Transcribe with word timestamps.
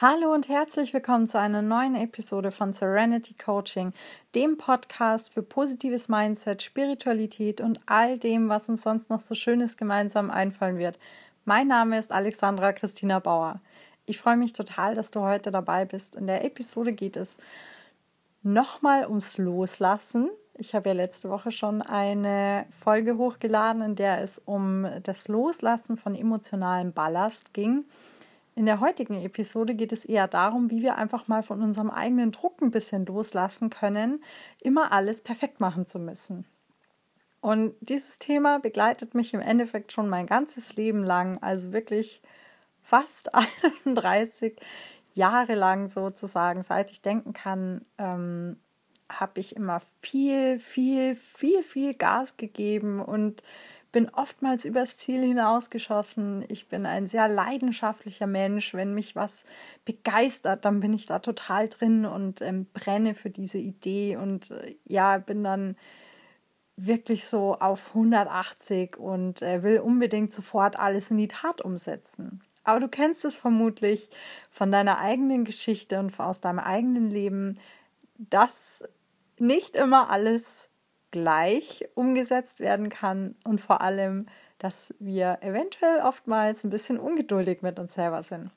Hallo 0.00 0.34
und 0.34 0.48
herzlich 0.48 0.92
willkommen 0.92 1.28
zu 1.28 1.38
einer 1.38 1.62
neuen 1.62 1.94
Episode 1.94 2.50
von 2.50 2.72
Serenity 2.72 3.32
Coaching, 3.32 3.92
dem 4.34 4.56
Podcast 4.58 5.32
für 5.32 5.44
positives 5.44 6.08
Mindset, 6.08 6.64
Spiritualität 6.64 7.60
und 7.60 7.78
all 7.86 8.18
dem, 8.18 8.48
was 8.48 8.68
uns 8.68 8.82
sonst 8.82 9.08
noch 9.08 9.20
so 9.20 9.36
Schönes 9.36 9.76
gemeinsam 9.76 10.32
einfallen 10.32 10.78
wird. 10.78 10.98
Mein 11.44 11.68
Name 11.68 11.96
ist 11.96 12.10
Alexandra 12.10 12.72
Christina 12.72 13.20
Bauer. 13.20 13.60
Ich 14.04 14.18
freue 14.18 14.36
mich 14.36 14.52
total, 14.52 14.96
dass 14.96 15.12
du 15.12 15.20
heute 15.20 15.52
dabei 15.52 15.84
bist. 15.84 16.16
In 16.16 16.26
der 16.26 16.44
Episode 16.44 16.92
geht 16.92 17.16
es 17.16 17.38
nochmal 18.42 19.06
ums 19.06 19.38
Loslassen. 19.38 20.28
Ich 20.58 20.74
habe 20.74 20.88
ja 20.88 20.94
letzte 20.96 21.30
Woche 21.30 21.52
schon 21.52 21.82
eine 21.82 22.66
Folge 22.82 23.16
hochgeladen, 23.16 23.80
in 23.80 23.94
der 23.94 24.22
es 24.22 24.42
um 24.44 24.88
das 25.04 25.28
Loslassen 25.28 25.96
von 25.96 26.16
emotionalem 26.16 26.92
Ballast 26.92 27.54
ging. 27.54 27.84
In 28.56 28.66
der 28.66 28.78
heutigen 28.80 29.20
Episode 29.20 29.74
geht 29.74 29.92
es 29.92 30.04
eher 30.04 30.28
darum, 30.28 30.70
wie 30.70 30.82
wir 30.82 30.96
einfach 30.96 31.26
mal 31.26 31.42
von 31.42 31.60
unserem 31.60 31.90
eigenen 31.90 32.30
Druck 32.30 32.62
ein 32.62 32.70
bisschen 32.70 33.04
loslassen 33.04 33.68
können, 33.68 34.22
immer 34.60 34.92
alles 34.92 35.22
perfekt 35.22 35.58
machen 35.60 35.86
zu 35.86 35.98
müssen. 35.98 36.44
Und 37.40 37.74
dieses 37.80 38.18
Thema 38.18 38.60
begleitet 38.60 39.14
mich 39.14 39.34
im 39.34 39.40
Endeffekt 39.40 39.92
schon 39.92 40.08
mein 40.08 40.26
ganzes 40.26 40.76
Leben 40.76 41.02
lang, 41.02 41.42
also 41.42 41.72
wirklich 41.72 42.22
fast 42.82 43.34
31 43.84 44.56
Jahre 45.14 45.54
lang 45.54 45.88
sozusagen, 45.88 46.62
seit 46.62 46.90
ich 46.90 47.02
denken 47.02 47.32
kann, 47.32 47.84
ähm, 47.98 48.56
habe 49.10 49.40
ich 49.40 49.56
immer 49.56 49.82
viel, 50.00 50.58
viel, 50.58 51.14
viel, 51.16 51.62
viel 51.62 51.94
Gas 51.94 52.36
gegeben 52.36 53.00
und 53.00 53.42
bin 53.94 54.08
oftmals 54.08 54.64
übers 54.64 54.96
Ziel 54.96 55.22
hinausgeschossen. 55.22 56.44
Ich 56.48 56.68
bin 56.68 56.84
ein 56.84 57.06
sehr 57.06 57.28
leidenschaftlicher 57.28 58.26
Mensch. 58.26 58.74
Wenn 58.74 58.92
mich 58.92 59.14
was 59.14 59.44
begeistert, 59.84 60.64
dann 60.64 60.80
bin 60.80 60.92
ich 60.92 61.06
da 61.06 61.20
total 61.20 61.68
drin 61.68 62.04
und 62.04 62.42
ähm, 62.42 62.66
brenne 62.72 63.14
für 63.14 63.30
diese 63.30 63.58
Idee 63.58 64.16
und 64.16 64.50
äh, 64.50 64.74
ja, 64.84 65.18
bin 65.18 65.44
dann 65.44 65.76
wirklich 66.76 67.24
so 67.26 67.54
auf 67.54 67.90
180 67.94 68.96
und 68.96 69.42
äh, 69.42 69.62
will 69.62 69.78
unbedingt 69.78 70.34
sofort 70.34 70.76
alles 70.76 71.12
in 71.12 71.18
die 71.18 71.28
Tat 71.28 71.60
umsetzen. 71.60 72.42
Aber 72.64 72.80
du 72.80 72.88
kennst 72.88 73.24
es 73.24 73.36
vermutlich 73.36 74.10
von 74.50 74.72
deiner 74.72 74.98
eigenen 74.98 75.44
Geschichte 75.44 76.00
und 76.00 76.18
aus 76.18 76.40
deinem 76.40 76.58
eigenen 76.58 77.10
Leben, 77.10 77.60
dass 78.16 78.82
nicht 79.38 79.76
immer 79.76 80.10
alles 80.10 80.68
gleich 81.14 81.88
umgesetzt 81.94 82.58
werden 82.58 82.88
kann 82.88 83.36
und 83.44 83.60
vor 83.60 83.80
allem, 83.82 84.26
dass 84.58 84.92
wir 84.98 85.38
eventuell 85.42 86.00
oftmals 86.00 86.64
ein 86.64 86.70
bisschen 86.70 86.98
ungeduldig 86.98 87.62
mit 87.62 87.78
uns 87.78 87.94
selber 87.94 88.24
sind. 88.24 88.50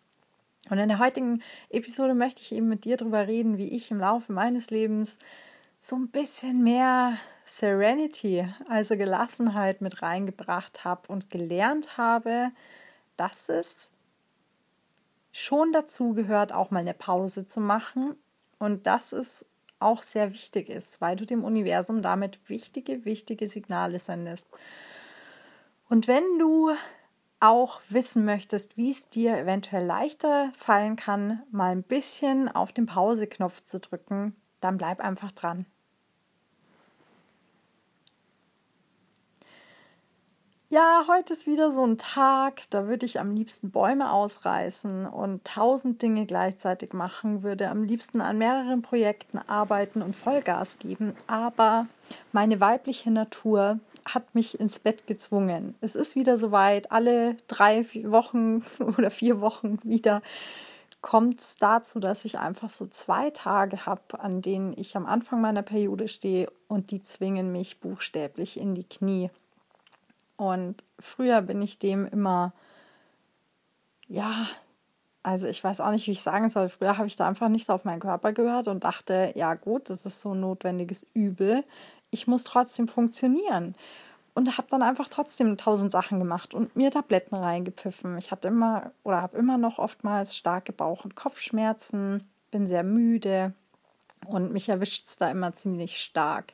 Und 0.72 0.80
in 0.80 0.90
der 0.90 0.98
heutigen 0.98 1.44
Episode 1.70 2.16
möchte 2.16 2.42
ich 2.42 2.52
eben 2.52 2.68
mit 2.68 2.84
dir 2.84 2.98
darüber 2.98 3.28
reden, 3.28 3.60
wie 3.60 3.70
ich 3.76 3.92
im 3.92 4.00
Laufe 4.00 4.34
meines 4.34 4.72
Lebens 4.72 5.20
so 5.80 5.96
ein 5.96 6.10
bisschen 6.10 6.64
mehr 6.64 7.20
Serenity, 7.46 8.52
also 8.68 8.98
Gelassenheit 8.98 9.82
mit 9.82 10.02
reingebracht 10.02 10.84
habe 10.84 11.12
und 11.12 11.30
gelernt 11.30 11.96
habe, 12.00 12.50
dass 13.18 13.50
es 13.50 13.92
schon 15.32 15.72
dazu 15.74 16.16
gehört, 16.16 16.54
auch 16.54 16.72
mal 16.72 16.80
eine 16.80 16.96
Pause 16.96 17.46
zu 17.46 17.62
machen 17.62 18.16
und 18.58 18.88
dass 18.88 19.12
es 19.12 19.46
auch 19.80 20.04
sehr 20.04 20.32
wichtig 20.32 20.70
ist, 20.70 21.02
weil 21.02 21.16
du 21.16 21.26
dem 21.26 21.44
Universum 21.44 22.02
damit 22.02 22.40
wichtige, 22.50 23.06
wichtige 23.06 23.48
Signale 23.48 24.00
sendest. 24.00 24.48
Und 25.90 26.08
wenn 26.08 26.24
du 26.40 26.72
auch 27.40 27.82
wissen 27.90 28.26
möchtest, 28.26 28.78
wie 28.78 28.92
es 28.92 29.10
dir 29.10 29.38
eventuell 29.38 29.86
leichter 29.86 30.52
fallen 30.58 30.96
kann, 30.96 31.44
mal 31.52 31.72
ein 31.72 31.84
bisschen 31.84 32.50
auf 32.50 32.72
den 32.72 32.88
Pause-Knopf 32.88 33.62
zu 33.64 33.80
drücken, 33.80 34.36
dann 34.60 34.78
bleib 34.78 35.00
einfach 35.00 35.32
dran. 35.32 35.66
Ja, 40.70 41.06
heute 41.08 41.32
ist 41.32 41.48
wieder 41.48 41.72
so 41.72 41.86
ein 41.86 41.98
Tag, 41.98 42.64
da 42.72 42.88
würde 42.88 43.06
ich 43.06 43.22
am 43.22 43.32
liebsten 43.32 43.72
Bäume 43.72 44.12
ausreißen 44.12 45.06
und 45.06 45.46
tausend 45.46 46.02
Dinge 46.02 46.26
gleichzeitig 46.26 46.92
machen, 46.92 47.42
würde 47.42 47.70
am 47.70 47.84
liebsten 47.84 48.20
an 48.20 48.38
mehreren 48.38 48.82
Projekten 48.82 49.38
arbeiten 49.38 50.02
und 50.02 50.14
Vollgas 50.14 50.78
geben. 50.78 51.16
Aber 51.26 51.88
meine 52.34 52.60
weibliche 52.60 53.12
Natur 53.12 53.80
hat 54.04 54.36
mich 54.36 54.60
ins 54.60 54.80
Bett 54.80 55.08
gezwungen. 55.08 55.76
Es 55.80 55.96
ist 55.96 56.18
wieder 56.18 56.38
soweit, 56.38 56.92
alle 56.92 57.38
drei 57.48 57.86
Wochen 58.04 58.62
oder 58.98 59.10
vier 59.10 59.40
Wochen 59.40 59.80
wieder 59.84 60.22
kommt 61.00 61.40
es 61.40 61.56
dazu, 61.56 62.02
dass 62.02 62.26
ich 62.26 62.40
einfach 62.40 62.70
so 62.70 62.88
zwei 62.88 63.30
Tage 63.30 63.86
habe, 63.86 64.20
an 64.20 64.42
denen 64.42 64.74
ich 64.76 64.98
am 64.98 65.06
Anfang 65.06 65.40
meiner 65.40 65.62
Periode 65.62 66.10
stehe 66.10 66.52
und 66.68 66.92
die 66.92 67.02
zwingen 67.02 67.54
mich 67.54 67.80
buchstäblich 67.80 68.60
in 68.60 68.76
die 68.76 68.84
Knie. 68.84 69.30
Und 70.38 70.84
früher 71.00 71.42
bin 71.42 71.62
ich 71.62 71.80
dem 71.80 72.06
immer, 72.06 72.54
ja, 74.08 74.48
also 75.24 75.48
ich 75.48 75.62
weiß 75.62 75.82
auch 75.82 75.92
nicht, 75.92 76.08
wie 76.08 76.12
ich 76.12 76.22
sagen 76.22 76.48
soll. 76.48 76.70
Früher 76.70 76.98
habe 76.98 77.08
ich 77.08 77.16
da 77.16 77.28
einfach 77.28 77.50
nicht 77.50 77.66
so 77.66 77.74
auf 77.74 77.84
meinen 77.84 78.00
Körper 78.00 78.32
gehört 78.32 78.70
und 78.70 78.84
dachte, 78.84 79.34
ja 79.36 79.56
gut, 79.56 79.90
das 79.90 80.06
ist 80.06 80.22
so 80.22 80.34
ein 80.34 80.40
notwendiges 80.40 81.06
Übel. 81.14 81.66
Ich 82.12 82.28
muss 82.28 82.46
trotzdem 82.46 82.88
funktionieren. 82.88 83.76
Und 84.36 84.58
habe 84.58 84.68
dann 84.70 84.84
einfach 84.84 85.10
trotzdem 85.10 85.58
tausend 85.58 85.92
Sachen 85.92 86.20
gemacht 86.20 86.54
und 86.54 86.76
mir 86.76 86.92
Tabletten 86.92 87.36
reingepfiffen. 87.36 88.20
Ich 88.20 88.30
hatte 88.30 88.50
immer 88.50 88.92
oder 89.04 89.22
habe 89.24 89.36
immer 89.36 89.58
noch 89.58 89.80
oftmals 89.80 90.38
starke 90.38 90.72
Bauch- 90.72 91.04
und 91.04 91.16
Kopfschmerzen, 91.16 92.24
bin 92.52 92.68
sehr 92.68 92.84
müde 92.84 93.54
und 94.28 94.54
mich 94.54 94.70
erwischt 94.70 95.08
es 95.08 95.18
da 95.18 95.32
immer 95.32 95.54
ziemlich 95.54 96.00
stark. 96.00 96.54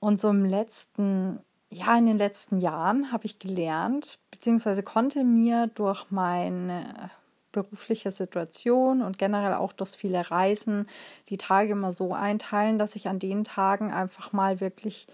Und 0.00 0.18
so 0.18 0.30
im 0.30 0.46
letzten 0.46 1.38
ja, 1.74 1.96
in 1.98 2.06
den 2.06 2.18
letzten 2.18 2.60
Jahren 2.60 3.10
habe 3.10 3.26
ich 3.26 3.38
gelernt, 3.38 4.18
beziehungsweise 4.30 4.82
konnte 4.82 5.24
mir 5.24 5.66
durch 5.66 6.10
meine 6.10 7.10
berufliche 7.50 8.10
Situation 8.10 9.02
und 9.02 9.18
generell 9.18 9.54
auch 9.54 9.72
durch 9.72 9.90
viele 9.90 10.30
Reisen 10.30 10.86
die 11.28 11.36
Tage 11.36 11.72
immer 11.72 11.92
so 11.92 12.12
einteilen, 12.12 12.78
dass 12.78 12.96
ich 12.96 13.08
an 13.08 13.18
den 13.18 13.44
Tagen 13.44 13.92
einfach 13.92 14.32
mal 14.32 14.60
wirklich 14.60 15.06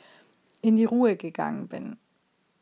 in 0.61 0.77
die 0.77 0.85
Ruhe 0.85 1.17
gegangen 1.17 1.69
bin 1.69 1.97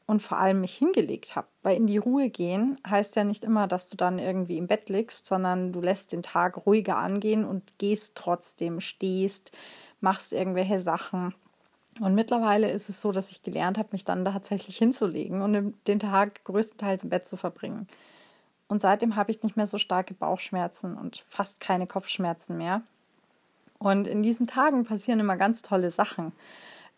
und 0.07 0.23
vor 0.23 0.39
allem 0.39 0.61
mich 0.61 0.77
hingelegt 0.77 1.35
habe. 1.35 1.49
Weil 1.63 1.77
in 1.77 1.87
die 1.87 1.99
Ruhe 1.99 2.31
gehen 2.31 2.79
heißt 2.87 3.17
ja 3.17 3.25
nicht 3.25 3.45
immer, 3.45 3.67
dass 3.67 3.91
du 3.91 3.97
dann 3.97 4.21
irgendwie 4.21 4.59
im 4.59 4.69
Bett 4.69 4.89
liegst, 4.89 5.27
sondern 5.27 5.73
du 5.73 5.81
lässt 5.81 6.13
den 6.13 6.23
Tag 6.23 6.67
ruhiger 6.67 6.97
angehen 6.97 7.45
und 7.45 7.79
gehst 7.79 8.15
trotzdem, 8.15 8.81
stehst, 8.81 9.51
machst 10.01 10.33
irgendwelche 10.33 10.79
Sachen 10.79 11.35
und 12.01 12.15
mittlerweile 12.15 12.71
ist 12.71 12.89
es 12.89 13.01
so, 13.01 13.13
dass 13.13 13.31
ich 13.31 13.43
gelernt 13.43 13.79
habe, 13.79 13.89
mich 13.93 14.05
dann 14.05 14.25
tatsächlich 14.25 14.77
hinzulegen 14.77 15.43
und 15.43 15.75
den 15.87 15.99
Tag 15.99 16.45
größtenteils 16.45 17.05
im 17.05 17.11
Bett 17.11 17.27
zu 17.27 17.37
verbringen. 17.37 17.89
Und 18.69 18.81
seitdem 18.81 19.17
habe 19.17 19.31
ich 19.31 19.43
nicht 19.43 19.57
mehr 19.57 19.67
so 19.67 19.79
starke 19.79 20.15
Bauchschmerzen 20.15 20.97
und 20.97 21.25
fast 21.29 21.61
keine 21.61 21.87
Kopfschmerzen 21.87 22.57
mehr. 22.59 22.83
Und 23.79 24.07
in 24.07 24.23
diesen 24.23 24.47
Tagen 24.47 24.85
passieren 24.85 25.21
immer 25.21 25.37
ganz 25.37 25.63
tolle 25.63 25.91
Sachen. 25.91 26.33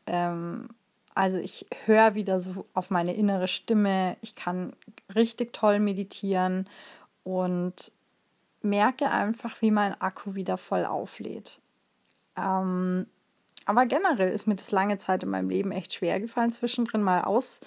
Ähm, 0.06 0.68
also 1.14 1.38
ich 1.38 1.66
höre 1.84 2.14
wieder 2.14 2.40
so 2.40 2.66
auf 2.74 2.90
meine 2.90 3.14
innere 3.14 3.48
Stimme, 3.48 4.16
ich 4.20 4.34
kann 4.34 4.72
richtig 5.14 5.52
toll 5.52 5.78
meditieren 5.78 6.68
und 7.24 7.92
merke 8.62 9.10
einfach, 9.10 9.60
wie 9.62 9.70
mein 9.70 10.00
Akku 10.00 10.34
wieder 10.34 10.56
voll 10.56 10.84
auflädt. 10.84 11.60
Ähm, 12.36 13.06
aber 13.66 13.86
generell 13.86 14.32
ist 14.32 14.46
mir 14.46 14.54
das 14.54 14.70
lange 14.70 14.98
Zeit 14.98 15.22
in 15.22 15.30
meinem 15.30 15.50
Leben 15.50 15.72
echt 15.72 15.94
schwer 15.94 16.20
gefallen, 16.20 16.50
zwischendrin 16.52 17.02
mal 17.02 17.22
aus, 17.22 17.60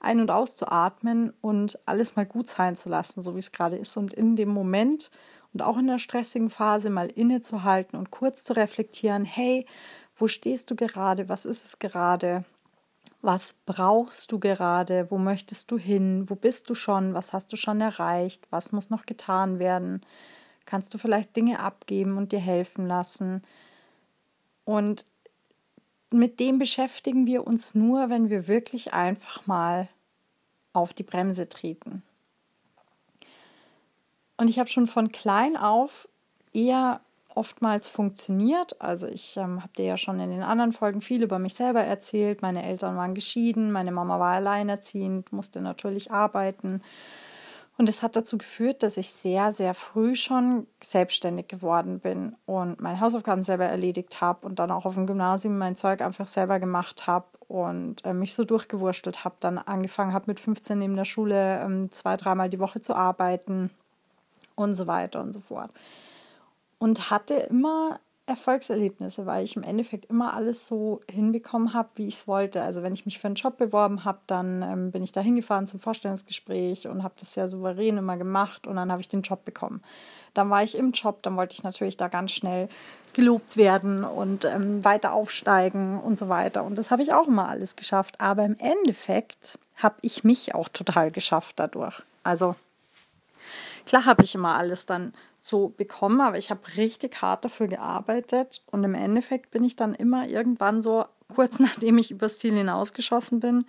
ein- 0.00 0.20
und 0.20 0.30
auszuatmen 0.30 1.32
und 1.40 1.78
alles 1.86 2.16
mal 2.16 2.26
gut 2.26 2.48
sein 2.48 2.76
zu 2.76 2.88
lassen, 2.88 3.22
so 3.22 3.34
wie 3.34 3.40
es 3.40 3.52
gerade 3.52 3.76
ist. 3.76 3.96
Und 3.96 4.14
in 4.14 4.36
dem 4.36 4.48
Moment 4.48 5.10
und 5.52 5.62
auch 5.62 5.76
in 5.78 5.86
der 5.86 5.98
stressigen 5.98 6.50
Phase 6.50 6.90
mal 6.90 7.08
innezuhalten 7.08 7.98
und 7.98 8.10
kurz 8.10 8.44
zu 8.44 8.54
reflektieren, 8.54 9.24
hey, 9.24 9.66
wo 10.16 10.28
stehst 10.28 10.70
du 10.70 10.76
gerade? 10.76 11.28
Was 11.28 11.44
ist 11.44 11.64
es 11.64 11.78
gerade? 11.78 12.44
Was 13.22 13.54
brauchst 13.66 14.32
du 14.32 14.38
gerade? 14.38 15.10
Wo 15.10 15.18
möchtest 15.18 15.70
du 15.70 15.78
hin? 15.78 16.30
Wo 16.30 16.34
bist 16.34 16.70
du 16.70 16.74
schon? 16.74 17.14
Was 17.14 17.32
hast 17.32 17.52
du 17.52 17.56
schon 17.56 17.80
erreicht? 17.80 18.46
Was 18.50 18.72
muss 18.72 18.90
noch 18.90 19.06
getan 19.06 19.58
werden? 19.58 20.00
Kannst 20.64 20.94
du 20.94 20.98
vielleicht 20.98 21.36
Dinge 21.36 21.60
abgeben 21.60 22.16
und 22.16 22.32
dir 22.32 22.38
helfen 22.38 22.86
lassen? 22.86 23.42
Und 24.64 25.04
mit 26.12 26.40
dem 26.40 26.58
beschäftigen 26.58 27.26
wir 27.26 27.46
uns 27.46 27.74
nur, 27.74 28.10
wenn 28.10 28.30
wir 28.30 28.48
wirklich 28.48 28.92
einfach 28.92 29.46
mal 29.46 29.88
auf 30.72 30.92
die 30.92 31.02
Bremse 31.02 31.48
treten. 31.48 32.02
Und 34.36 34.48
ich 34.48 34.58
habe 34.58 34.68
schon 34.68 34.86
von 34.86 35.12
klein 35.12 35.56
auf 35.56 36.08
eher 36.52 37.00
oftmals 37.34 37.88
funktioniert. 37.88 38.80
Also 38.80 39.06
ich 39.06 39.36
ähm, 39.36 39.62
habe 39.62 39.72
dir 39.76 39.84
ja 39.84 39.96
schon 39.96 40.18
in 40.18 40.30
den 40.30 40.42
anderen 40.42 40.72
Folgen 40.72 41.00
viel 41.00 41.22
über 41.22 41.38
mich 41.38 41.54
selber 41.54 41.82
erzählt. 41.82 42.42
Meine 42.42 42.64
Eltern 42.64 42.96
waren 42.96 43.14
geschieden, 43.14 43.70
meine 43.70 43.92
Mama 43.92 44.18
war 44.18 44.34
alleinerziehend, 44.34 45.32
musste 45.32 45.60
natürlich 45.60 46.10
arbeiten. 46.10 46.82
Und 47.80 47.88
es 47.88 48.02
hat 48.02 48.14
dazu 48.14 48.36
geführt, 48.36 48.82
dass 48.82 48.98
ich 48.98 49.08
sehr, 49.10 49.52
sehr 49.52 49.72
früh 49.72 50.14
schon 50.14 50.66
selbstständig 50.82 51.48
geworden 51.48 51.98
bin 51.98 52.36
und 52.44 52.78
meine 52.78 53.00
Hausaufgaben 53.00 53.42
selber 53.42 53.64
erledigt 53.64 54.20
habe 54.20 54.46
und 54.46 54.58
dann 54.58 54.70
auch 54.70 54.84
auf 54.84 54.96
dem 54.96 55.06
Gymnasium 55.06 55.56
mein 55.56 55.76
Zeug 55.76 56.02
einfach 56.02 56.26
selber 56.26 56.60
gemacht 56.60 57.06
habe 57.06 57.24
und 57.48 58.04
äh, 58.04 58.12
mich 58.12 58.34
so 58.34 58.44
durchgewurschtelt 58.44 59.24
habe. 59.24 59.36
Dann 59.40 59.56
angefangen 59.56 60.12
habe 60.12 60.26
mit 60.26 60.40
15 60.40 60.78
neben 60.78 60.94
der 60.94 61.06
Schule 61.06 61.58
ähm, 61.62 61.90
zwei, 61.90 62.18
dreimal 62.18 62.50
die 62.50 62.58
Woche 62.58 62.82
zu 62.82 62.94
arbeiten 62.94 63.70
und 64.56 64.74
so 64.74 64.86
weiter 64.86 65.22
und 65.22 65.32
so 65.32 65.40
fort. 65.40 65.70
Und 66.78 67.10
hatte 67.10 67.32
immer 67.32 67.98
Erfolgserlebnisse, 68.30 69.26
weil 69.26 69.44
ich 69.44 69.56
im 69.56 69.62
Endeffekt 69.62 70.06
immer 70.06 70.34
alles 70.34 70.66
so 70.66 71.00
hinbekommen 71.10 71.74
habe, 71.74 71.88
wie 71.96 72.06
ich 72.06 72.14
es 72.14 72.28
wollte. 72.28 72.62
Also 72.62 72.82
wenn 72.82 72.94
ich 72.94 73.04
mich 73.04 73.18
für 73.18 73.26
einen 73.26 73.34
Job 73.34 73.58
beworben 73.58 74.04
habe, 74.04 74.20
dann 74.26 74.62
ähm, 74.62 74.90
bin 74.92 75.02
ich 75.02 75.12
da 75.12 75.20
hingefahren 75.20 75.66
zum 75.66 75.80
Vorstellungsgespräch 75.80 76.88
und 76.88 77.02
habe 77.02 77.14
das 77.18 77.34
sehr 77.34 77.48
souverän 77.48 77.98
immer 77.98 78.16
gemacht 78.16 78.66
und 78.66 78.76
dann 78.76 78.90
habe 78.90 79.00
ich 79.00 79.08
den 79.08 79.22
Job 79.22 79.44
bekommen. 79.44 79.82
Dann 80.32 80.48
war 80.48 80.62
ich 80.62 80.78
im 80.78 80.92
Job, 80.92 81.22
dann 81.22 81.36
wollte 81.36 81.54
ich 81.54 81.64
natürlich 81.64 81.96
da 81.96 82.08
ganz 82.08 82.30
schnell 82.30 82.68
gelobt 83.12 83.56
werden 83.56 84.04
und 84.04 84.44
ähm, 84.44 84.84
weiter 84.84 85.12
aufsteigen 85.12 86.00
und 86.00 86.16
so 86.16 86.28
weiter. 86.28 86.64
Und 86.64 86.78
das 86.78 86.90
habe 86.90 87.02
ich 87.02 87.12
auch 87.12 87.26
immer 87.26 87.48
alles 87.48 87.76
geschafft. 87.76 88.20
Aber 88.20 88.44
im 88.44 88.54
Endeffekt 88.58 89.58
habe 89.76 89.96
ich 90.02 90.24
mich 90.24 90.54
auch 90.54 90.68
total 90.68 91.10
geschafft 91.10 91.58
dadurch. 91.58 92.02
Also 92.22 92.54
klar 93.86 94.06
habe 94.06 94.22
ich 94.22 94.34
immer 94.34 94.54
alles 94.54 94.86
dann 94.86 95.12
so 95.40 95.68
bekommen, 95.68 96.20
aber 96.20 96.38
ich 96.38 96.50
habe 96.50 96.60
richtig 96.76 97.22
hart 97.22 97.44
dafür 97.44 97.68
gearbeitet 97.68 98.62
und 98.70 98.84
im 98.84 98.94
Endeffekt 98.94 99.50
bin 99.50 99.64
ich 99.64 99.76
dann 99.76 99.94
immer 99.94 100.28
irgendwann 100.28 100.82
so, 100.82 101.06
kurz 101.34 101.58
nachdem 101.60 101.98
ich 101.98 102.10
übers 102.10 102.38
Ziel 102.38 102.54
hinausgeschossen 102.54 103.40
bin, 103.40 103.64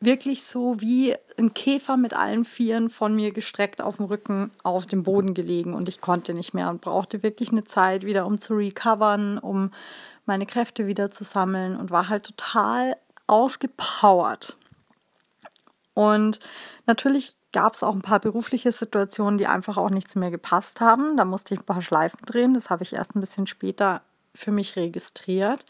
wirklich 0.00 0.44
so 0.44 0.80
wie 0.80 1.14
ein 1.38 1.54
Käfer 1.54 1.96
mit 1.96 2.14
allen 2.14 2.44
Vieren 2.44 2.90
von 2.90 3.14
mir 3.14 3.32
gestreckt 3.32 3.80
auf 3.80 3.96
dem 3.96 4.06
Rücken 4.06 4.50
auf 4.62 4.86
dem 4.86 5.02
Boden 5.02 5.34
gelegen 5.34 5.74
und 5.74 5.88
ich 5.88 6.00
konnte 6.00 6.34
nicht 6.34 6.54
mehr 6.54 6.68
und 6.70 6.80
brauchte 6.80 7.22
wirklich 7.22 7.50
eine 7.50 7.64
Zeit 7.64 8.04
wieder, 8.04 8.26
um 8.26 8.38
zu 8.38 8.54
recovern, 8.54 9.38
um 9.38 9.70
meine 10.26 10.46
Kräfte 10.46 10.86
wieder 10.86 11.10
zu 11.10 11.24
sammeln 11.24 11.76
und 11.76 11.90
war 11.90 12.08
halt 12.08 12.24
total 12.24 12.96
ausgepowert. 13.26 14.56
Und 15.94 16.40
natürlich 16.86 17.36
gab 17.54 17.74
es 17.74 17.82
auch 17.82 17.94
ein 17.94 18.02
paar 18.02 18.20
berufliche 18.20 18.72
Situationen, 18.72 19.38
die 19.38 19.46
einfach 19.46 19.78
auch 19.78 19.88
nichts 19.88 20.16
mehr 20.16 20.30
gepasst 20.30 20.82
haben. 20.82 21.16
Da 21.16 21.24
musste 21.24 21.54
ich 21.54 21.60
ein 21.60 21.66
paar 21.66 21.80
Schleifen 21.80 22.20
drehen. 22.26 22.52
Das 22.52 22.68
habe 22.68 22.82
ich 22.82 22.92
erst 22.92 23.16
ein 23.16 23.20
bisschen 23.20 23.46
später 23.46 24.02
für 24.34 24.50
mich 24.50 24.76
registriert. 24.76 25.64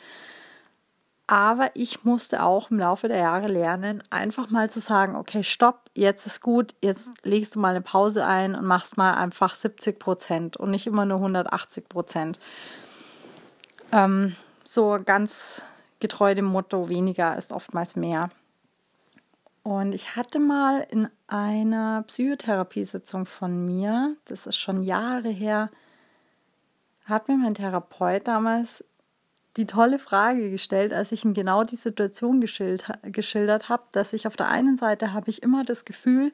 Aber 1.27 1.71
ich 1.75 2.05
musste 2.05 2.43
auch 2.43 2.71
im 2.71 2.79
Laufe 2.79 3.09
der 3.09 3.19
Jahre 3.19 3.49
lernen, 3.49 4.03
einfach 4.11 4.51
mal 4.51 4.69
zu 4.71 4.81
sagen, 4.81 5.15
okay, 5.15 5.43
stopp, 5.43 5.91
jetzt 5.95 6.27
ist 6.27 6.41
gut, 6.41 6.75
jetzt 6.83 7.13
legst 7.23 7.55
du 7.55 7.61
mal 7.61 7.71
eine 7.71 7.81
Pause 7.81 8.27
ein 8.27 8.55
und 8.55 8.67
machst 8.67 8.97
mal 8.97 9.15
einfach 9.15 9.55
70 9.55 9.99
Prozent 9.99 10.57
und 10.57 10.71
nicht 10.71 10.87
immer 10.87 11.07
nur 11.07 11.19
180 11.19 11.89
Prozent. 11.89 12.39
Ähm, 13.93 14.37
so 14.65 14.99
ganz 15.05 15.63
getreu 16.01 16.35
dem 16.35 16.45
Motto, 16.47 16.89
weniger 16.91 17.37
ist 17.37 17.53
oftmals 17.53 17.97
mehr. 17.97 18.31
Und 19.65 19.95
ich 19.95 20.15
hatte 20.15 20.41
mal 20.41 20.87
in 20.91 21.09
einer 21.27 22.03
Psychotherapiesitzung 22.03 23.25
von 23.25 23.65
mir, 23.65 24.15
das 24.27 24.47
ist 24.47 24.59
schon 24.59 24.83
Jahre 24.83 25.31
her, 25.31 25.71
hat 27.07 27.29
mir 27.29 27.37
mein 27.39 27.55
Therapeut 27.55 28.29
damals 28.29 28.85
die 29.57 29.67
tolle 29.67 29.99
Frage 29.99 30.51
gestellt, 30.51 30.93
als 30.93 31.13
ich 31.13 31.25
ihm 31.25 31.33
genau 31.33 31.65
die 31.65 31.77
Situation 31.77 32.41
geschildert 32.41 33.69
habe, 33.71 33.85
dass 33.93 34.13
ich 34.13 34.27
auf 34.27 34.37
der 34.37 34.49
einen 34.49 34.77
Seite 34.77 35.15
habe 35.15 35.31
ich 35.31 35.43
immer 35.43 35.65
das 35.65 35.87
Gefühl, 35.87 36.33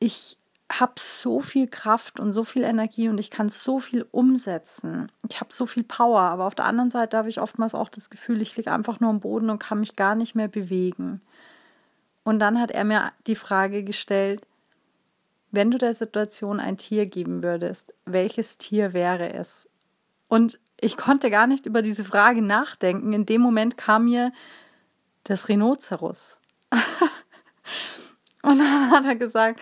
ich 0.00 0.36
habe 0.72 0.94
so 0.98 1.40
viel 1.40 1.68
Kraft 1.68 2.18
und 2.18 2.32
so 2.32 2.42
viel 2.42 2.64
Energie 2.64 3.08
und 3.08 3.18
ich 3.18 3.30
kann 3.30 3.50
so 3.50 3.78
viel 3.78 4.04
umsetzen. 4.10 5.12
Ich 5.28 5.38
habe 5.40 5.52
so 5.52 5.66
viel 5.66 5.84
Power, 5.84 6.22
aber 6.22 6.46
auf 6.46 6.56
der 6.56 6.64
anderen 6.64 6.90
Seite 6.90 7.18
habe 7.18 7.28
ich 7.28 7.40
oftmals 7.40 7.74
auch 7.74 7.88
das 7.88 8.10
Gefühl, 8.10 8.42
ich 8.42 8.56
liege 8.56 8.72
einfach 8.72 8.98
nur 8.98 9.10
am 9.10 9.20
Boden 9.20 9.48
und 9.48 9.60
kann 9.60 9.78
mich 9.78 9.94
gar 9.94 10.16
nicht 10.16 10.34
mehr 10.34 10.48
bewegen. 10.48 11.20
Und 12.24 12.38
dann 12.38 12.60
hat 12.60 12.70
er 12.70 12.84
mir 12.84 13.12
die 13.26 13.34
Frage 13.34 13.82
gestellt, 13.82 14.46
wenn 15.50 15.70
du 15.70 15.78
der 15.78 15.94
Situation 15.94 16.60
ein 16.60 16.78
Tier 16.78 17.06
geben 17.06 17.42
würdest, 17.42 17.94
welches 18.04 18.58
Tier 18.58 18.92
wäre 18.92 19.32
es? 19.34 19.68
Und 20.28 20.58
ich 20.80 20.96
konnte 20.96 21.30
gar 21.30 21.46
nicht 21.46 21.66
über 21.66 21.82
diese 21.82 22.04
Frage 22.04 22.42
nachdenken. 22.42 23.12
In 23.12 23.26
dem 23.26 23.42
Moment 23.42 23.76
kam 23.76 24.06
mir 24.06 24.32
das 25.24 25.48
Rhinoceros. 25.48 26.38
und 28.42 28.58
dann 28.58 28.90
hat 28.90 29.04
er 29.04 29.16
gesagt, 29.16 29.60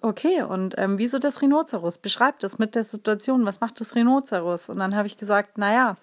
okay, 0.00 0.42
und 0.42 0.74
ähm, 0.78 0.98
wieso 0.98 1.18
das 1.18 1.42
Rhinoceros? 1.42 1.98
Beschreib 1.98 2.38
das 2.38 2.58
mit 2.58 2.74
der 2.74 2.84
Situation. 2.84 3.44
Was 3.44 3.60
macht 3.60 3.80
das 3.80 3.94
Rhinoceros? 3.94 4.68
Und 4.68 4.78
dann 4.78 4.94
habe 4.94 5.06
ich 5.06 5.16
gesagt, 5.16 5.58
naja, 5.58 5.96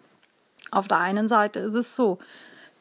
auf 0.69 0.88
der 0.88 1.00
einen 1.00 1.27
Seite 1.27 1.59
ist 1.59 1.74
es 1.74 1.95
so, 1.95 2.19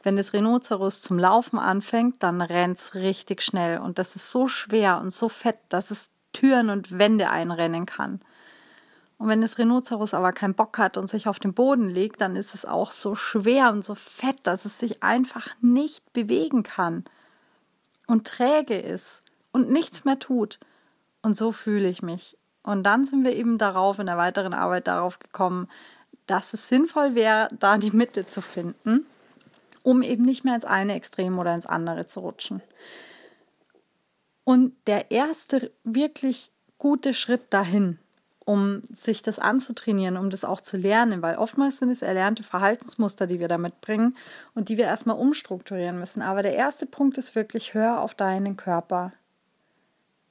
wenn 0.02 0.17
das 0.17 0.32
Rhinoceros 0.32 1.02
zum 1.02 1.19
Laufen 1.19 1.58
anfängt, 1.58 2.23
dann 2.23 2.41
rennt 2.41 2.79
es 2.79 2.94
richtig 2.94 3.43
schnell 3.43 3.79
und 3.79 3.99
das 3.99 4.17
ist 4.17 4.31
so 4.31 4.49
schwer 4.49 4.99
und 4.99 5.12
so 5.12 5.29
fett, 5.29 5.58
dass 5.69 5.91
es 5.91 6.11
Türen 6.32 6.70
und 6.70 6.99
Wände 6.99 7.29
einrennen 7.29 7.87
kann. 7.87 8.20
Und 9.19 9.29
wenn 9.29 9.43
das 9.43 9.58
Rhinoceros 9.58 10.14
aber 10.14 10.32
keinen 10.32 10.55
Bock 10.55 10.79
hat 10.79 10.97
und 10.97 11.06
sich 11.06 11.29
auf 11.29 11.38
den 11.38 11.52
Boden 11.52 11.88
legt, 11.91 12.23
dann 12.23 12.37
ist 12.37 12.55
es 12.55 12.64
auch 12.64 12.91
so 12.91 13.14
schwer 13.14 13.70
und 13.70 13.85
so 13.85 13.94
fett, 13.94 14.38
dass 14.44 14.64
es 14.64 14.79
sich 14.79 15.02
einfach 15.02 15.49
nicht 15.61 16.11
bewegen 16.14 16.62
kann 16.62 17.05
und 18.06 18.26
träge 18.26 18.79
ist 18.79 19.23
und 19.53 19.70
nichts 19.70 20.06
mehr 20.06 20.19
tut. 20.19 20.58
Und 21.20 21.37
so 21.37 21.53
fühle 21.53 21.88
ich 21.88 22.00
mich. 22.00 22.38
Und 22.62 22.85
dann 22.85 23.05
sind 23.05 23.25
wir 23.25 23.37
eben 23.37 23.58
darauf, 23.58 23.99
in 23.99 24.06
der 24.06 24.17
weiteren 24.17 24.55
Arbeit 24.55 24.87
darauf 24.87 25.19
gekommen, 25.19 25.69
dass 26.26 26.55
es 26.55 26.69
sinnvoll 26.69 27.14
wäre, 27.14 27.49
da 27.58 27.76
die 27.76 27.91
Mitte 27.91 28.25
zu 28.25 28.41
finden 28.41 29.05
um 29.82 30.03
eben 30.03 30.25
nicht 30.25 30.44
mehr 30.44 30.55
ins 30.55 30.65
eine 30.65 30.94
Extrem 30.94 31.38
oder 31.38 31.55
ins 31.55 31.67
andere 31.67 32.06
zu 32.06 32.21
rutschen. 32.21 32.62
Und 34.44 34.75
der 34.87 35.11
erste 35.11 35.71
wirklich 35.85 36.50
gute 36.79 37.15
Schritt 37.15 37.53
dahin, 37.53 37.99
um 38.44 38.82
sich 38.93 39.23
das 39.23 39.38
anzutrainieren, 39.38 40.17
um 40.17 40.31
das 40.31 40.44
auch 40.44 40.61
zu 40.61 40.77
lernen, 40.77 41.23
weil 41.23 41.37
oftmals 41.37 41.77
sind 41.77 41.91
es 41.91 42.03
erlernte 42.03 42.43
Verhaltensmuster, 42.43 43.27
die 43.27 43.38
wir 43.38 43.49
da 43.49 43.59
mitbringen 43.59 44.17
und 44.55 44.69
die 44.69 44.77
wir 44.77 44.87
erstmal 44.87 45.19
umstrukturieren 45.19 45.99
müssen. 45.99 46.23
Aber 46.23 46.43
der 46.43 46.55
erste 46.55 46.87
Punkt 46.87 47.19
ist 47.19 47.37
wirklich, 47.37 47.75
hör 47.75 48.00
auf 48.00 48.15
deinen 48.15 48.56
Körper. 48.56 49.12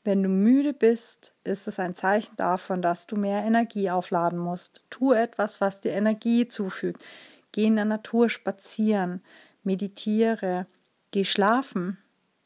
Wenn 0.03 0.23
du 0.23 0.29
müde 0.29 0.73
bist, 0.73 1.33
ist 1.43 1.67
es 1.67 1.79
ein 1.79 1.95
Zeichen 1.95 2.35
davon, 2.35 2.81
dass 2.81 3.05
du 3.05 3.15
mehr 3.15 3.43
Energie 3.43 3.91
aufladen 3.91 4.39
musst. 4.39 4.83
Tu 4.89 5.13
etwas, 5.13 5.61
was 5.61 5.81
dir 5.81 5.91
Energie 5.91 6.47
zufügt. 6.47 7.03
Geh 7.51 7.65
in 7.65 7.75
der 7.75 7.85
Natur 7.85 8.29
spazieren, 8.29 9.21
meditiere, 9.63 10.67
geh 11.11 11.23
schlafen. 11.23 11.97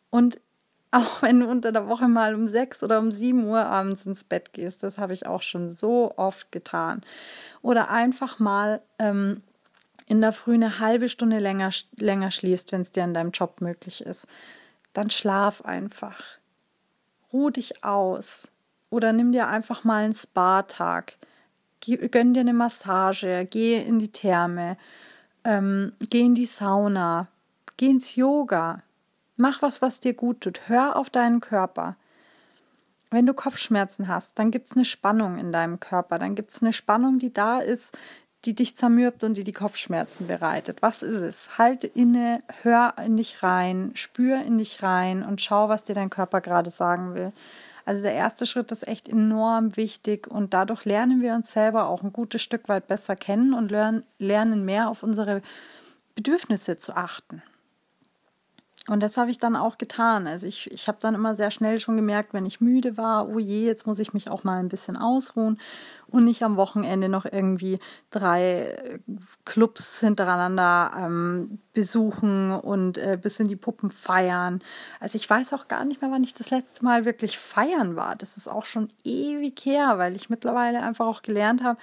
Und 0.09 0.39
auch 0.91 1.21
wenn 1.23 1.39
du 1.39 1.47
unter 1.47 1.71
der 1.71 1.87
Woche 1.87 2.07
mal 2.07 2.35
um 2.35 2.47
sechs 2.47 2.83
oder 2.83 2.99
um 2.99 3.11
sieben 3.11 3.45
Uhr 3.45 3.65
abends 3.65 4.05
ins 4.05 4.23
Bett 4.23 4.53
gehst, 4.53 4.83
das 4.83 4.97
habe 4.97 5.13
ich 5.13 5.25
auch 5.25 5.41
schon 5.41 5.71
so 5.71 6.13
oft 6.17 6.51
getan. 6.51 7.01
Oder 7.61 7.89
einfach 7.89 8.37
mal 8.39 8.81
ähm, 8.99 9.41
in 10.05 10.21
der 10.21 10.33
Früh 10.33 10.53
eine 10.53 10.79
halbe 10.79 11.09
Stunde 11.09 11.39
länger, 11.39 11.71
länger 11.97 12.29
schläfst, 12.29 12.71
wenn 12.71 12.81
es 12.81 12.91
dir 12.91 13.03
in 13.03 13.13
deinem 13.13 13.31
Job 13.31 13.61
möglich 13.61 14.05
ist, 14.05 14.27
dann 14.93 15.09
schlaf 15.09 15.63
einfach. 15.63 16.21
Ruh 17.31 17.49
dich 17.49 17.83
aus. 17.83 18.51
Oder 18.91 19.11
nimm 19.11 19.31
dir 19.31 19.47
einfach 19.47 19.83
mal 19.83 20.03
einen 20.03 20.13
Spa-Tag. 20.13 21.17
Gönn 21.85 22.33
dir 22.33 22.41
eine 22.41 22.53
Massage, 22.53 23.47
geh 23.49 23.81
in 23.81 23.99
die 23.99 24.11
Therme 24.11 24.77
ähm, 25.43 25.93
geh 26.09 26.21
in 26.21 26.35
die 26.35 26.45
Sauna, 26.45 27.27
geh 27.77 27.89
ins 27.89 28.15
Yoga, 28.15 28.81
mach 29.35 29.61
was, 29.61 29.81
was 29.81 29.99
dir 29.99 30.13
gut 30.13 30.41
tut, 30.41 30.67
hör 30.67 30.95
auf 30.95 31.09
deinen 31.09 31.41
Körper. 31.41 31.95
Wenn 33.11 33.25
du 33.25 33.33
Kopfschmerzen 33.33 34.07
hast, 34.07 34.39
dann 34.39 34.49
gibt 34.49 34.67
es 34.67 34.75
eine 34.75 34.85
Spannung 34.85 35.37
in 35.37 35.51
deinem 35.51 35.79
Körper, 35.79 36.17
dann 36.17 36.35
gibt 36.35 36.51
es 36.51 36.61
eine 36.61 36.73
Spannung, 36.73 37.19
die 37.19 37.33
da 37.33 37.59
ist, 37.59 37.97
die 38.45 38.55
dich 38.55 38.75
zermürbt 38.75 39.23
und 39.23 39.35
die 39.35 39.43
die 39.43 39.53
Kopfschmerzen 39.53 40.27
bereitet. 40.27 40.81
Was 40.81 41.01
ist 41.01 41.21
es? 41.21 41.57
Halte 41.57 41.87
inne, 41.87 42.39
hör 42.63 42.95
in 42.97 43.15
dich 43.15 43.41
rein, 43.41 43.91
spür 43.93 44.41
in 44.41 44.57
dich 44.57 44.83
rein 44.83 45.23
und 45.23 45.41
schau, 45.41 45.69
was 45.69 45.85
dir 45.85 45.95
dein 45.95 46.09
Körper 46.09 46.41
gerade 46.41 46.69
sagen 46.69 47.13
will. 47.13 47.31
Also 47.85 48.03
der 48.03 48.13
erste 48.13 48.45
Schritt 48.45 48.71
ist 48.71 48.87
echt 48.87 49.09
enorm 49.09 49.75
wichtig 49.75 50.27
und 50.27 50.53
dadurch 50.53 50.85
lernen 50.85 51.21
wir 51.21 51.33
uns 51.33 51.51
selber 51.51 51.87
auch 51.87 52.01
ein 52.01 52.13
gutes 52.13 52.41
Stück 52.41 52.69
weit 52.69 52.87
besser 52.87 53.15
kennen 53.15 53.53
und 53.53 53.71
lernen 54.19 54.65
mehr 54.65 54.89
auf 54.89 55.03
unsere 55.03 55.41
Bedürfnisse 56.15 56.77
zu 56.77 56.95
achten. 56.95 57.43
Und 58.89 59.01
das 59.01 59.15
habe 59.15 59.31
ich 59.31 59.39
dann 59.39 59.55
auch 59.55 59.77
getan. 59.77 60.27
Also 60.27 60.45
ich, 60.45 60.69
ich 60.69 60.89
habe 60.89 60.97
dann 60.99 61.15
immer 61.15 61.35
sehr 61.35 61.51
schnell 61.51 61.79
schon 61.79 61.95
gemerkt, 61.95 62.33
wenn 62.33 62.45
ich 62.45 62.59
müde 62.59 62.97
war, 62.97 63.29
oh 63.29 63.39
je, 63.39 63.65
jetzt 63.65 63.87
muss 63.87 63.97
ich 63.99 64.13
mich 64.13 64.29
auch 64.29 64.43
mal 64.43 64.59
ein 64.59 64.67
bisschen 64.67 64.97
ausruhen 64.97 65.57
und 66.07 66.25
nicht 66.25 66.43
am 66.43 66.57
Wochenende 66.57 67.07
noch 67.07 67.25
irgendwie 67.25 67.79
drei 68.11 68.75
äh, 68.75 68.99
Clubs 69.45 70.01
hintereinander 70.01 70.91
ähm, 70.97 71.59
besuchen 71.71 72.51
und 72.51 72.97
äh, 72.97 73.17
bis 73.21 73.39
in 73.39 73.47
die 73.47 73.55
Puppen 73.55 73.89
feiern. 73.89 74.61
Also 74.99 75.15
ich 75.15 75.29
weiß 75.29 75.53
auch 75.53 75.69
gar 75.69 75.85
nicht 75.85 76.01
mehr, 76.01 76.11
wann 76.11 76.25
ich 76.25 76.33
das 76.33 76.49
letzte 76.49 76.83
Mal 76.83 77.05
wirklich 77.05 77.37
feiern 77.37 77.95
war. 77.95 78.17
Das 78.17 78.35
ist 78.35 78.49
auch 78.49 78.65
schon 78.65 78.89
ewig 79.05 79.61
her, 79.63 79.97
weil 79.97 80.13
ich 80.17 80.29
mittlerweile 80.29 80.83
einfach 80.83 81.05
auch 81.05 81.21
gelernt 81.21 81.63
habe, 81.63 81.79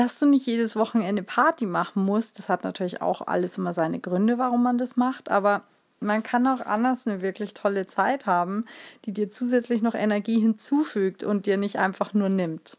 dass 0.00 0.18
du 0.18 0.24
nicht 0.24 0.46
jedes 0.46 0.76
Wochenende 0.76 1.22
Party 1.22 1.66
machen 1.66 2.06
musst. 2.06 2.38
Das 2.38 2.48
hat 2.48 2.64
natürlich 2.64 3.02
auch 3.02 3.20
alles 3.20 3.58
immer 3.58 3.74
seine 3.74 4.00
Gründe, 4.00 4.38
warum 4.38 4.62
man 4.62 4.78
das 4.78 4.96
macht, 4.96 5.30
aber 5.30 5.62
man 6.00 6.22
kann 6.22 6.46
auch 6.46 6.62
anders 6.62 7.06
eine 7.06 7.20
wirklich 7.20 7.52
tolle 7.52 7.86
Zeit 7.86 8.24
haben, 8.24 8.64
die 9.04 9.12
dir 9.12 9.28
zusätzlich 9.28 9.82
noch 9.82 9.94
Energie 9.94 10.40
hinzufügt 10.40 11.22
und 11.22 11.44
dir 11.44 11.58
nicht 11.58 11.78
einfach 11.78 12.14
nur 12.14 12.30
nimmt. 12.30 12.78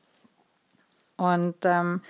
Und 1.15 1.57
ähm, 1.61 2.01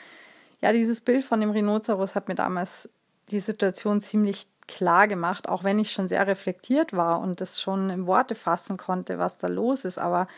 ja, 0.61 0.71
dieses 0.71 1.01
Bild 1.01 1.25
von 1.25 1.41
dem 1.41 1.51
Rhinoceros 1.51 2.15
hat 2.15 2.29
mir 2.29 2.35
damals 2.35 2.87
die 3.31 3.41
Situation 3.41 3.99
ziemlich 3.99 4.47
klar 4.65 5.09
gemacht, 5.09 5.49
auch 5.49 5.65
wenn 5.65 5.77
ich 5.77 5.91
schon 5.91 6.07
sehr 6.07 6.25
reflektiert 6.25 6.93
war 6.93 7.19
und 7.19 7.41
das 7.41 7.59
schon 7.59 7.89
in 7.89 8.07
Worte 8.07 8.35
fassen 8.35 8.77
konnte, 8.77 9.19
was 9.19 9.37
da 9.37 9.47
los 9.47 9.83
ist. 9.83 9.97
Aber 9.97 10.29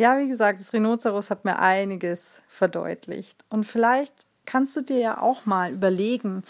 ja, 0.00 0.18
wie 0.18 0.28
gesagt, 0.28 0.58
das 0.58 0.72
Rhinoceros 0.72 1.28
hat 1.28 1.44
mir 1.44 1.58
einiges 1.58 2.40
verdeutlicht. 2.48 3.44
Und 3.50 3.64
vielleicht 3.64 4.14
kannst 4.46 4.74
du 4.74 4.80
dir 4.80 4.98
ja 4.98 5.20
auch 5.20 5.44
mal 5.44 5.72
überlegen, 5.74 6.42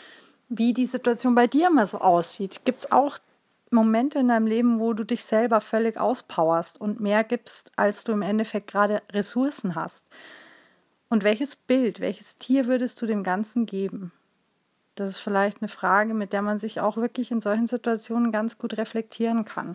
wie 0.49 0.73
die 0.73 0.87
Situation 0.87 1.35
bei 1.35 1.49
dir 1.49 1.67
immer 1.67 1.85
so 1.89 1.99
aussieht. 1.99 2.61
Gibt 2.65 2.85
es 2.85 2.93
auch 2.93 3.19
Momente 3.73 4.21
in 4.21 4.29
deinem 4.29 4.47
Leben, 4.47 4.79
wo 4.79 4.93
du 4.93 5.03
dich 5.03 5.25
selber 5.25 5.61
völlig 5.61 5.99
auspowerst 5.99 6.81
und 6.81 7.01
mehr 7.01 7.25
gibst, 7.25 7.73
als 7.75 8.05
du 8.05 8.13
im 8.13 8.23
Endeffekt 8.23 8.69
gerade 8.71 9.03
Ressourcen 9.11 9.75
hast? 9.75 10.07
Und 11.09 11.25
welches 11.25 11.57
Bild, 11.57 11.99
welches 11.99 12.39
Tier 12.39 12.69
würdest 12.69 13.03
du 13.03 13.07
dem 13.07 13.25
Ganzen 13.25 13.67
geben? 13.67 14.13
Das 14.95 15.11
ist 15.11 15.19
vielleicht 15.19 15.61
eine 15.61 15.69
Frage, 15.69 16.15
mit 16.15 16.33
der 16.33 16.43
man 16.43 16.61
sich 16.61 16.81
auch 16.81 16.97
wirklich 16.97 17.33
in 17.33 17.41
solchen 17.41 17.67
Situationen 17.67 18.31
ganz 18.31 18.59
gut 18.59 18.79
reflektieren 18.79 19.45
kann. 19.45 19.75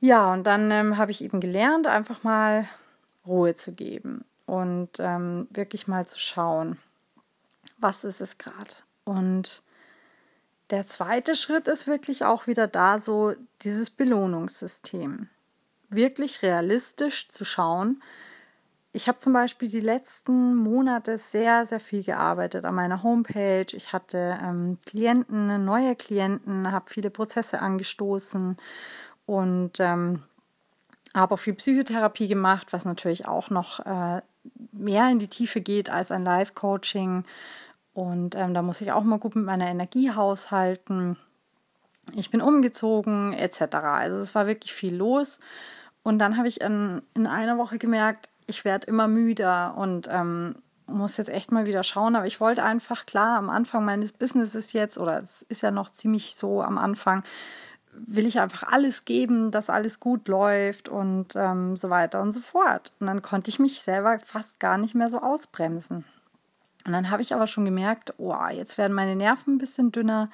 Ja, 0.00 0.32
und 0.32 0.44
dann 0.44 0.70
ähm, 0.70 0.96
habe 0.96 1.10
ich 1.10 1.22
eben 1.22 1.40
gelernt, 1.40 1.86
einfach 1.86 2.22
mal 2.22 2.68
Ruhe 3.26 3.54
zu 3.54 3.72
geben 3.72 4.24
und 4.46 4.90
ähm, 4.98 5.48
wirklich 5.50 5.88
mal 5.88 6.06
zu 6.06 6.18
schauen, 6.18 6.78
was 7.78 8.04
ist 8.04 8.20
es 8.20 8.38
gerade. 8.38 8.74
Und 9.04 9.62
der 10.70 10.86
zweite 10.86 11.34
Schritt 11.34 11.66
ist 11.66 11.86
wirklich 11.88 12.24
auch 12.24 12.46
wieder 12.46 12.68
da, 12.68 12.98
so 12.98 13.34
dieses 13.62 13.90
Belohnungssystem. 13.90 15.28
Wirklich 15.88 16.42
realistisch 16.42 17.28
zu 17.28 17.44
schauen. 17.44 18.02
Ich 18.92 19.08
habe 19.08 19.18
zum 19.18 19.32
Beispiel 19.32 19.68
die 19.68 19.80
letzten 19.80 20.54
Monate 20.56 21.18
sehr, 21.18 21.66
sehr 21.66 21.80
viel 21.80 22.02
gearbeitet 22.02 22.64
an 22.64 22.74
meiner 22.74 23.02
Homepage. 23.02 23.66
Ich 23.72 23.92
hatte 23.92 24.38
ähm, 24.42 24.78
Klienten, 24.86 25.64
neue 25.64 25.94
Klienten, 25.94 26.70
habe 26.70 26.90
viele 26.90 27.10
Prozesse 27.10 27.60
angestoßen 27.60 28.56
und 29.28 29.78
ähm, 29.78 30.22
habe 31.14 31.34
auch 31.34 31.38
viel 31.38 31.52
Psychotherapie 31.52 32.28
gemacht, 32.28 32.72
was 32.72 32.86
natürlich 32.86 33.28
auch 33.28 33.50
noch 33.50 33.84
äh, 33.84 34.22
mehr 34.72 35.10
in 35.10 35.18
die 35.18 35.28
Tiefe 35.28 35.60
geht 35.60 35.90
als 35.90 36.10
ein 36.10 36.24
Live-Coaching. 36.24 37.24
Und 37.92 38.34
ähm, 38.36 38.54
da 38.54 38.62
muss 38.62 38.80
ich 38.80 38.90
auch 38.90 39.04
mal 39.04 39.18
gut 39.18 39.36
mit 39.36 39.44
meiner 39.44 39.66
Energie 39.66 40.12
haushalten. 40.12 41.18
Ich 42.14 42.30
bin 42.30 42.40
umgezogen 42.40 43.34
etc. 43.34 43.74
Also 43.82 44.16
es 44.16 44.34
war 44.34 44.46
wirklich 44.46 44.72
viel 44.72 44.96
los. 44.96 45.40
Und 46.02 46.20
dann 46.20 46.38
habe 46.38 46.48
ich 46.48 46.62
in, 46.62 47.02
in 47.12 47.26
einer 47.26 47.58
Woche 47.58 47.76
gemerkt, 47.76 48.30
ich 48.46 48.64
werde 48.64 48.86
immer 48.86 49.08
müder 49.08 49.76
und 49.76 50.08
ähm, 50.10 50.54
muss 50.86 51.18
jetzt 51.18 51.28
echt 51.28 51.52
mal 51.52 51.66
wieder 51.66 51.82
schauen. 51.82 52.16
Aber 52.16 52.26
ich 52.26 52.40
wollte 52.40 52.64
einfach 52.64 53.04
klar 53.04 53.36
am 53.36 53.50
Anfang 53.50 53.84
meines 53.84 54.12
Businesses 54.14 54.72
jetzt, 54.72 54.96
oder 54.96 55.20
es 55.20 55.42
ist 55.42 55.60
ja 55.60 55.70
noch 55.70 55.90
ziemlich 55.90 56.34
so 56.34 56.62
am 56.62 56.78
Anfang, 56.78 57.24
will 58.06 58.26
ich 58.26 58.40
einfach 58.40 58.64
alles 58.64 59.04
geben, 59.04 59.50
dass 59.50 59.70
alles 59.70 60.00
gut 60.00 60.28
läuft 60.28 60.88
und 60.88 61.34
ähm, 61.36 61.76
so 61.76 61.90
weiter 61.90 62.20
und 62.22 62.32
so 62.32 62.40
fort. 62.40 62.92
Und 63.00 63.06
dann 63.06 63.22
konnte 63.22 63.50
ich 63.50 63.58
mich 63.58 63.80
selber 63.80 64.18
fast 64.24 64.60
gar 64.60 64.78
nicht 64.78 64.94
mehr 64.94 65.10
so 65.10 65.20
ausbremsen. 65.20 66.04
Und 66.86 66.92
dann 66.92 67.10
habe 67.10 67.22
ich 67.22 67.34
aber 67.34 67.46
schon 67.46 67.64
gemerkt, 67.64 68.14
oh, 68.18 68.34
jetzt 68.52 68.78
werden 68.78 68.94
meine 68.94 69.16
Nerven 69.16 69.54
ein 69.54 69.58
bisschen 69.58 69.92
dünner 69.92 70.30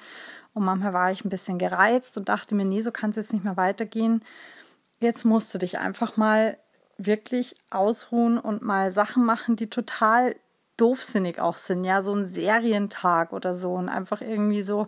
und 0.53 0.63
manchmal 0.63 0.93
war 0.93 1.11
ich 1.11 1.25
ein 1.25 1.29
bisschen 1.29 1.57
gereizt 1.57 2.17
und 2.17 2.29
dachte 2.29 2.55
mir, 2.55 2.65
nee, 2.65 2.81
so 2.81 2.91
kann 2.91 3.09
es 3.09 3.17
jetzt 3.17 3.33
nicht 3.33 3.43
mehr 3.43 3.57
weitergehen. 3.57 4.23
Jetzt 5.01 5.25
musst 5.25 5.53
du 5.53 5.57
dich 5.57 5.79
einfach 5.79 6.15
mal 6.15 6.57
wirklich 6.97 7.55
ausruhen 7.71 8.39
und 8.39 8.61
mal 8.61 8.91
Sachen 8.91 9.25
machen, 9.25 9.57
die 9.57 9.69
total 9.69 10.35
doofsinnig 10.77 11.41
auch 11.41 11.55
sind. 11.55 11.83
Ja, 11.83 12.01
so 12.01 12.13
ein 12.13 12.25
Serientag 12.25 13.33
oder 13.33 13.53
so 13.53 13.73
und 13.73 13.89
einfach 13.89 14.21
irgendwie 14.21 14.63
so 14.63 14.87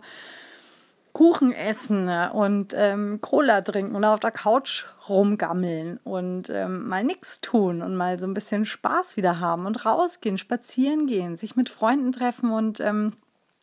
Kuchen 1.18 1.50
essen 1.50 2.08
und 2.32 2.74
ähm, 2.76 3.20
Cola 3.20 3.60
trinken 3.62 3.96
und 3.96 4.04
auf 4.04 4.20
der 4.20 4.30
Couch 4.30 4.84
rumgammeln 5.08 5.98
und 6.04 6.48
ähm, 6.48 6.86
mal 6.86 7.02
nichts 7.02 7.40
tun 7.40 7.82
und 7.82 7.96
mal 7.96 8.20
so 8.20 8.26
ein 8.28 8.34
bisschen 8.34 8.64
Spaß 8.64 9.16
wieder 9.16 9.40
haben 9.40 9.66
und 9.66 9.84
rausgehen, 9.84 10.38
spazieren 10.38 11.08
gehen, 11.08 11.34
sich 11.34 11.56
mit 11.56 11.70
Freunden 11.70 12.12
treffen 12.12 12.52
und 12.52 12.78
ähm, 12.78 13.14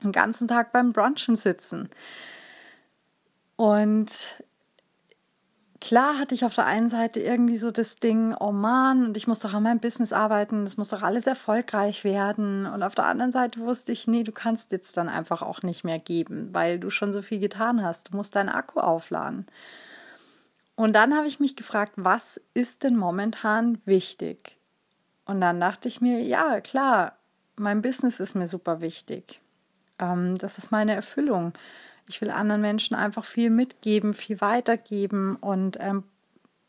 den 0.03 0.11
ganzen 0.11 0.49
Tag 0.49 0.73
beim 0.73 0.91
Brunchen 0.91 1.37
sitzen. 1.37 1.87
Und 3.55 4.43
klar 5.85 6.17
hatte 6.17 6.33
ich 6.33 6.43
auf 6.43 6.55
der 6.55 6.65
einen 6.65 6.89
Seite 6.89 7.19
irgendwie 7.19 7.57
so 7.57 7.69
das 7.69 7.97
Ding, 7.97 8.35
oh 8.39 8.51
Mann, 8.51 9.05
und 9.05 9.17
ich 9.17 9.27
muss 9.27 9.39
doch 9.39 9.53
an 9.53 9.61
meinem 9.61 9.79
Business 9.79 10.11
arbeiten, 10.11 10.63
das 10.63 10.77
muss 10.77 10.89
doch 10.89 11.03
alles 11.03 11.27
erfolgreich 11.27 12.03
werden. 12.03 12.65
Und 12.65 12.81
auf 12.81 12.95
der 12.95 13.05
anderen 13.05 13.31
Seite 13.31 13.59
wusste 13.59 13.91
ich, 13.91 14.07
nee, 14.07 14.23
du 14.23 14.31
kannst 14.31 14.71
jetzt 14.71 14.97
dann 14.97 15.07
einfach 15.07 15.43
auch 15.43 15.61
nicht 15.61 15.83
mehr 15.83 15.99
geben, 15.99 16.49
weil 16.53 16.79
du 16.79 16.89
schon 16.89 17.13
so 17.13 17.21
viel 17.21 17.39
getan 17.39 17.83
hast. 17.83 18.11
Du 18.11 18.17
musst 18.17 18.35
deinen 18.35 18.49
Akku 18.49 18.79
aufladen. 18.79 19.45
Und 20.75 20.93
dann 20.93 21.15
habe 21.15 21.27
ich 21.27 21.39
mich 21.39 21.55
gefragt, 21.55 21.93
was 21.97 22.41
ist 22.55 22.83
denn 22.83 22.95
momentan 22.95 23.79
wichtig? 23.85 24.57
Und 25.25 25.39
dann 25.39 25.59
dachte 25.59 25.87
ich 25.87 26.01
mir, 26.01 26.19
ja, 26.21 26.61
klar, 26.61 27.15
mein 27.57 27.83
Business 27.83 28.19
ist 28.19 28.35
mir 28.35 28.47
super 28.47 28.81
wichtig. 28.81 29.39
Ähm, 29.99 30.35
das 30.39 30.57
ist 30.57 30.71
meine 30.71 30.95
Erfüllung. 30.95 31.53
Ich 32.07 32.21
will 32.21 32.29
anderen 32.29 32.61
Menschen 32.61 32.95
einfach 32.95 33.25
viel 33.25 33.49
mitgeben, 33.49 34.13
viel 34.13 34.41
weitergeben 34.41 35.35
und 35.37 35.77
ähm, 35.79 36.03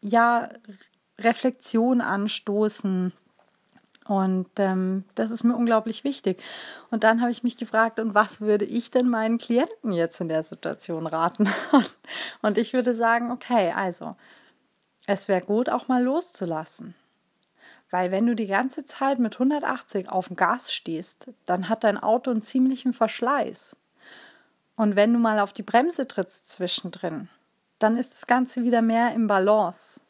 ja, 0.00 0.50
Reflexion 1.18 2.00
anstoßen. 2.00 3.12
Und 4.06 4.48
ähm, 4.58 5.04
das 5.16 5.30
ist 5.30 5.42
mir 5.42 5.56
unglaublich 5.56 6.04
wichtig. 6.04 6.40
Und 6.90 7.02
dann 7.02 7.20
habe 7.20 7.32
ich 7.32 7.42
mich 7.42 7.56
gefragt, 7.56 7.98
und 7.98 8.14
was 8.14 8.40
würde 8.40 8.64
ich 8.64 8.90
denn 8.90 9.08
meinen 9.08 9.38
Klienten 9.38 9.92
jetzt 9.92 10.20
in 10.20 10.28
der 10.28 10.44
Situation 10.44 11.06
raten? 11.06 11.48
und 12.42 12.56
ich 12.56 12.72
würde 12.72 12.94
sagen, 12.94 13.32
okay, 13.32 13.72
also, 13.74 14.14
es 15.06 15.26
wäre 15.26 15.40
gut, 15.40 15.68
auch 15.68 15.88
mal 15.88 16.02
loszulassen. 16.02 16.94
Weil 17.90 18.10
wenn 18.10 18.26
du 18.26 18.34
die 18.34 18.46
ganze 18.46 18.84
Zeit 18.84 19.18
mit 19.18 19.34
180 19.34 20.08
auf 20.08 20.28
dem 20.28 20.36
Gas 20.36 20.72
stehst, 20.72 21.28
dann 21.46 21.68
hat 21.68 21.84
dein 21.84 21.98
Auto 21.98 22.30
einen 22.30 22.42
ziemlichen 22.42 22.92
Verschleiß. 22.92 23.76
Und 24.76 24.94
wenn 24.94 25.12
du 25.12 25.18
mal 25.18 25.40
auf 25.40 25.52
die 25.52 25.62
Bremse 25.62 26.06
trittst 26.06 26.48
zwischendrin, 26.48 27.28
dann 27.78 27.96
ist 27.96 28.12
das 28.12 28.26
Ganze 28.26 28.62
wieder 28.62 28.82
mehr 28.82 29.14
im 29.14 29.26
Balance. 29.26 30.02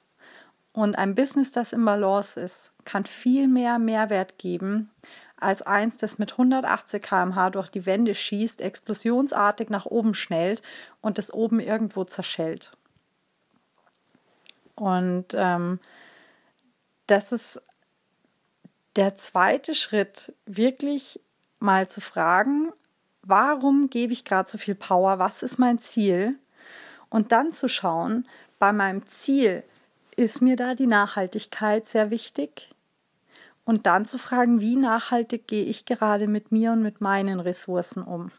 Und 0.72 0.98
ein 0.98 1.14
Business, 1.14 1.52
das 1.52 1.72
im 1.72 1.84
Balance 1.84 2.38
ist, 2.38 2.72
kann 2.84 3.06
viel 3.06 3.48
mehr 3.48 3.78
Mehrwert 3.78 4.38
geben 4.38 4.90
als 5.38 5.62
eins, 5.62 5.98
das 5.98 6.18
mit 6.18 6.32
180 6.32 7.02
km/h 7.02 7.50
durch 7.50 7.68
die 7.68 7.86
Wände 7.86 8.14
schießt, 8.14 8.60
explosionsartig 8.60 9.68
nach 9.68 9.86
oben 9.86 10.14
schnellt 10.14 10.62
und 11.00 11.18
das 11.18 11.32
oben 11.32 11.60
irgendwo 11.60 12.04
zerschellt. 12.04 12.72
Und 14.74 15.28
ähm, 15.34 15.78
das 17.06 17.32
ist 17.32 17.62
der 18.96 19.16
zweite 19.16 19.74
Schritt, 19.74 20.34
wirklich 20.46 21.20
mal 21.58 21.88
zu 21.88 22.00
fragen, 22.00 22.72
warum 23.26 23.90
gebe 23.90 24.12
ich 24.12 24.24
gerade 24.24 24.48
so 24.48 24.58
viel 24.58 24.74
Power, 24.74 25.18
was 25.18 25.42
ist 25.42 25.58
mein 25.58 25.78
Ziel? 25.78 26.38
Und 27.08 27.32
dann 27.32 27.52
zu 27.52 27.68
schauen, 27.68 28.26
bei 28.58 28.72
meinem 28.72 29.06
Ziel 29.06 29.64
ist 30.16 30.40
mir 30.40 30.56
da 30.56 30.74
die 30.74 30.86
Nachhaltigkeit 30.86 31.86
sehr 31.86 32.10
wichtig? 32.10 32.74
Und 33.64 33.86
dann 33.86 34.06
zu 34.06 34.18
fragen, 34.18 34.60
wie 34.60 34.76
nachhaltig 34.76 35.48
gehe 35.48 35.64
ich 35.64 35.84
gerade 35.86 36.28
mit 36.28 36.52
mir 36.52 36.72
und 36.72 36.82
mit 36.82 37.00
meinen 37.00 37.40
Ressourcen 37.40 38.02
um? 38.02 38.30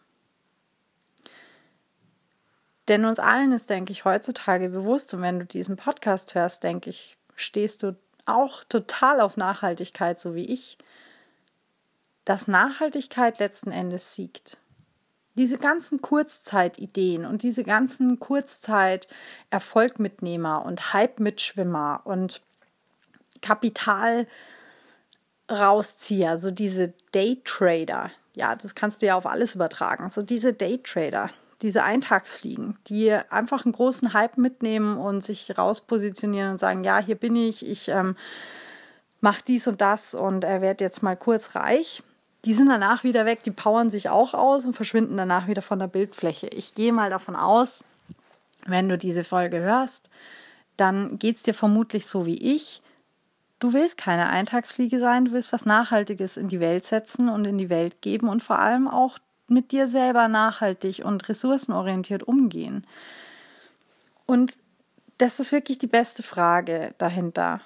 Denn 2.88 3.04
uns 3.04 3.20
allen 3.20 3.52
ist, 3.52 3.70
denke 3.70 3.92
ich, 3.92 4.06
heutzutage 4.06 4.70
bewusst, 4.70 5.14
und 5.14 5.22
wenn 5.22 5.40
du 5.40 5.46
diesen 5.46 5.76
Podcast 5.76 6.36
hörst, 6.36 6.64
denke 6.64 6.90
ich, 6.90 7.18
stehst 7.36 7.84
du 7.84 7.98
auch 8.26 8.64
total 8.64 9.20
auf 9.20 9.36
Nachhaltigkeit, 9.36 10.18
so 10.20 10.36
wie 10.36 10.46
ich, 10.46 10.78
dass 12.24 12.48
Nachhaltigkeit 12.48 13.40
letzten 13.40 13.72
Endes 13.72 14.16
siegt. 14.16 14.58
Diese 15.38 15.58
ganzen 15.58 16.02
Kurzzeitideen 16.02 17.26
und 17.26 17.44
diese 17.44 17.64
ganzen 17.64 18.20
Kurzzeit-Erfolgmitnehmer 18.20 20.66
und 20.66 20.94
Hype-Mitschwimmer 20.94 22.02
und 22.06 22.42
Kapital-Rauszieher, 23.42 26.38
so 26.38 26.52
diese 26.52 26.94
Daytrader, 27.12 28.12
ja, 28.34 28.56
das 28.56 28.76
kannst 28.76 29.02
du 29.02 29.06
ja 29.06 29.16
auf 29.16 29.26
alles 29.26 29.56
übertragen, 29.56 30.10
so 30.10 30.22
diese 30.22 30.54
Daytrader, 30.54 31.30
diese 31.62 31.84
Eintagsfliegen, 31.84 32.78
die 32.88 33.12
einfach 33.12 33.66
einen 33.66 33.74
großen 33.74 34.14
Hype 34.14 34.38
mitnehmen 34.38 34.98
und 34.98 35.24
sich 35.24 35.58
rauspositionieren 35.58 36.52
und 36.52 36.60
sagen, 36.60 36.84
ja, 36.84 37.00
hier 37.00 37.16
bin 37.16 37.36
ich, 37.36 37.66
ich 37.66 37.90
ähm, 37.90 38.16
mache 39.22 39.42
dies 39.48 39.68
und 39.68 39.82
das 39.82 40.14
und 40.14 40.44
er 40.44 40.62
wird 40.62 40.82
jetzt 40.82 41.04
mal 41.04 41.16
kurz 41.16 41.56
reich 41.56 42.04
die 42.48 42.54
sind 42.54 42.70
danach 42.70 43.04
wieder 43.04 43.26
weg, 43.26 43.44
die 43.44 43.52
powern 43.52 43.90
sich 43.90 44.08
auch 44.08 44.34
aus 44.34 44.64
und 44.66 44.74
verschwinden 44.74 45.18
danach 45.18 45.48
wieder 45.50 45.62
von 45.62 45.80
der 45.80 45.88
Bildfläche. 45.88 46.48
Ich 46.48 46.76
gehe 46.76 46.94
mal 46.94 47.10
davon 47.10 47.36
aus, 47.36 47.84
wenn 48.66 48.88
du 48.88 48.98
diese 48.98 49.26
Folge 49.26 49.60
hörst, 49.60 50.10
dann 50.78 51.20
geht 51.20 51.36
es 51.36 51.44
dir 51.44 51.54
vermutlich 51.54 52.06
so 52.06 52.26
wie 52.26 52.38
ich. 52.38 52.82
Du 53.60 53.74
willst 53.74 53.98
keine 53.98 54.30
Eintagsfliege 54.30 54.98
sein, 54.98 55.26
du 55.26 55.34
willst 55.34 55.52
was 55.52 55.66
Nachhaltiges 55.66 56.38
in 56.38 56.48
die 56.48 56.62
Welt 56.62 56.86
setzen 56.86 57.28
und 57.28 57.44
in 57.44 57.58
die 57.58 57.70
Welt 57.70 58.02
geben 58.02 58.30
und 58.30 58.42
vor 58.42 58.60
allem 58.60 58.88
auch 58.88 59.18
mit 59.50 59.74
dir 59.74 59.90
selber 59.90 60.30
nachhaltig 60.30 61.04
und 61.04 61.28
ressourcenorientiert 61.28 62.24
umgehen. 62.24 62.88
Und 64.26 64.58
das 65.18 65.42
ist 65.42 65.52
wirklich 65.52 65.80
die 65.80 65.88
beste 65.88 66.24
Frage 66.24 66.96
dahinter. 66.98 67.60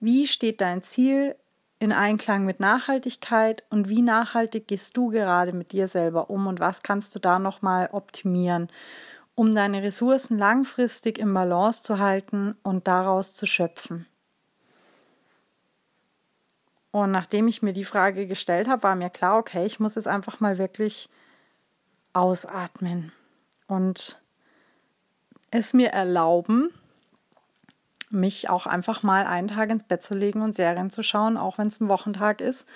Wie 0.00 0.26
steht 0.26 0.60
dein 0.62 0.82
Ziel 0.82 1.36
in 1.80 1.92
Einklang 1.92 2.44
mit 2.44 2.60
Nachhaltigkeit 2.60 3.64
und 3.70 3.88
wie 3.88 4.02
nachhaltig 4.02 4.68
gehst 4.68 4.96
du 4.98 5.08
gerade 5.08 5.54
mit 5.54 5.72
dir 5.72 5.88
selber 5.88 6.28
um 6.28 6.46
und 6.46 6.60
was 6.60 6.82
kannst 6.82 7.14
du 7.14 7.18
da 7.18 7.38
nochmal 7.38 7.88
optimieren, 7.90 8.68
um 9.34 9.54
deine 9.54 9.82
Ressourcen 9.82 10.36
langfristig 10.36 11.18
im 11.18 11.32
Balance 11.32 11.82
zu 11.82 11.98
halten 11.98 12.54
und 12.62 12.86
daraus 12.86 13.34
zu 13.34 13.46
schöpfen. 13.46 14.06
Und 16.90 17.12
nachdem 17.12 17.48
ich 17.48 17.62
mir 17.62 17.72
die 17.72 17.84
Frage 17.84 18.26
gestellt 18.26 18.68
habe, 18.68 18.82
war 18.82 18.94
mir 18.94 19.08
klar, 19.08 19.38
okay, 19.38 19.64
ich 19.64 19.80
muss 19.80 19.94
jetzt 19.94 20.08
einfach 20.08 20.38
mal 20.38 20.58
wirklich 20.58 21.08
ausatmen 22.12 23.10
und 23.68 24.20
es 25.50 25.72
mir 25.72 25.90
erlauben, 25.90 26.74
mich 28.10 28.50
auch 28.50 28.66
einfach 28.66 29.02
mal 29.02 29.26
einen 29.26 29.48
Tag 29.48 29.70
ins 29.70 29.84
Bett 29.84 30.02
zu 30.02 30.14
legen 30.14 30.42
und 30.42 30.54
Serien 30.54 30.90
zu 30.90 31.02
schauen, 31.02 31.36
auch 31.36 31.58
wenn 31.58 31.68
es 31.68 31.80
ein 31.80 31.88
Wochentag 31.88 32.40
ist. 32.40 32.66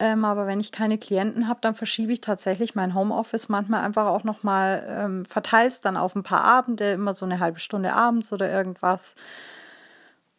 Ähm, 0.00 0.24
aber 0.24 0.46
wenn 0.46 0.58
ich 0.58 0.72
keine 0.72 0.98
Klienten 0.98 1.46
habe, 1.48 1.60
dann 1.62 1.74
verschiebe 1.74 2.12
ich 2.12 2.20
tatsächlich 2.20 2.74
mein 2.74 2.94
Homeoffice 2.94 3.48
manchmal 3.48 3.84
einfach 3.84 4.06
auch 4.06 4.24
nochmal, 4.24 4.84
ähm, 4.88 5.24
verteile 5.24 5.68
es 5.68 5.80
dann 5.80 5.96
auf 5.96 6.16
ein 6.16 6.24
paar 6.24 6.42
Abende, 6.42 6.90
immer 6.92 7.14
so 7.14 7.24
eine 7.24 7.38
halbe 7.38 7.60
Stunde 7.60 7.92
abends 7.92 8.32
oder 8.32 8.50
irgendwas. 8.50 9.14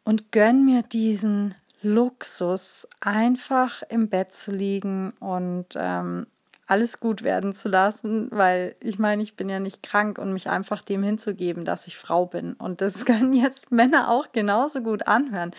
Und 0.04 0.32
gönn 0.32 0.65
mir 0.65 0.84
diesen 0.84 1.56
Luxus, 1.82 2.88
einfach 3.00 3.82
im 3.89 4.10
Bett 4.10 4.34
zu 4.34 4.51
liegen 4.51 5.12
und 5.20 5.68
ähm, 5.75 6.27
alles 6.67 7.00
gut 7.00 7.24
werden 7.24 7.53
zu 7.53 7.69
lassen, 7.69 8.29
weil 8.31 8.75
ich 8.79 8.98
meine, 8.98 9.22
ich 9.22 9.36
bin 9.36 9.50
ja 9.50 9.60
nicht 9.60 9.84
krank 9.84 10.17
und 10.17 10.34
mich 10.34 10.50
einfach 10.50 10.81
dem 10.81 11.03
hinzugeben, 11.03 11.63
dass 11.63 11.86
ich 11.86 11.98
Frau 11.98 12.25
bin. 12.25 12.53
Und 12.53 12.81
das 12.81 13.05
können 13.05 13.34
jetzt 13.34 13.72
Männer 13.72 14.10
auch 14.10 14.31
genauso 14.31 14.81
gut 14.81 15.07
anhören. 15.07 15.51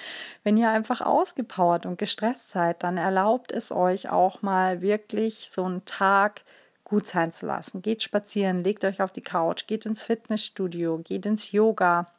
Wenn 0.43 0.57
ihr 0.57 0.71
einfach 0.71 1.01
ausgepowert 1.01 1.87
und 1.87 1.99
gestresst 1.99 2.51
seid, 2.51 2.83
dann 2.83 2.97
erlaubt 2.97 3.53
es 3.53 3.71
euch 3.71 4.11
auch 4.11 4.43
mal 4.43 4.81
wirklich 4.81 5.51
so 5.51 5.65
einen 5.65 5.85
Tag 5.85 6.43
gut 6.83 7.07
sein 7.07 7.33
zu 7.33 7.47
lassen. 7.47 7.83
Geht 7.83 8.03
spazieren, 8.03 8.65
legt 8.65 8.85
euch 8.85 9.01
auf 9.01 9.13
die 9.13 9.23
Couch, 9.23 9.67
geht 9.67 9.87
ins 9.87 10.03
Fitnessstudio, 10.03 10.99
geht 10.99 11.27
ins 11.27 11.53
Yoga, 11.53 12.11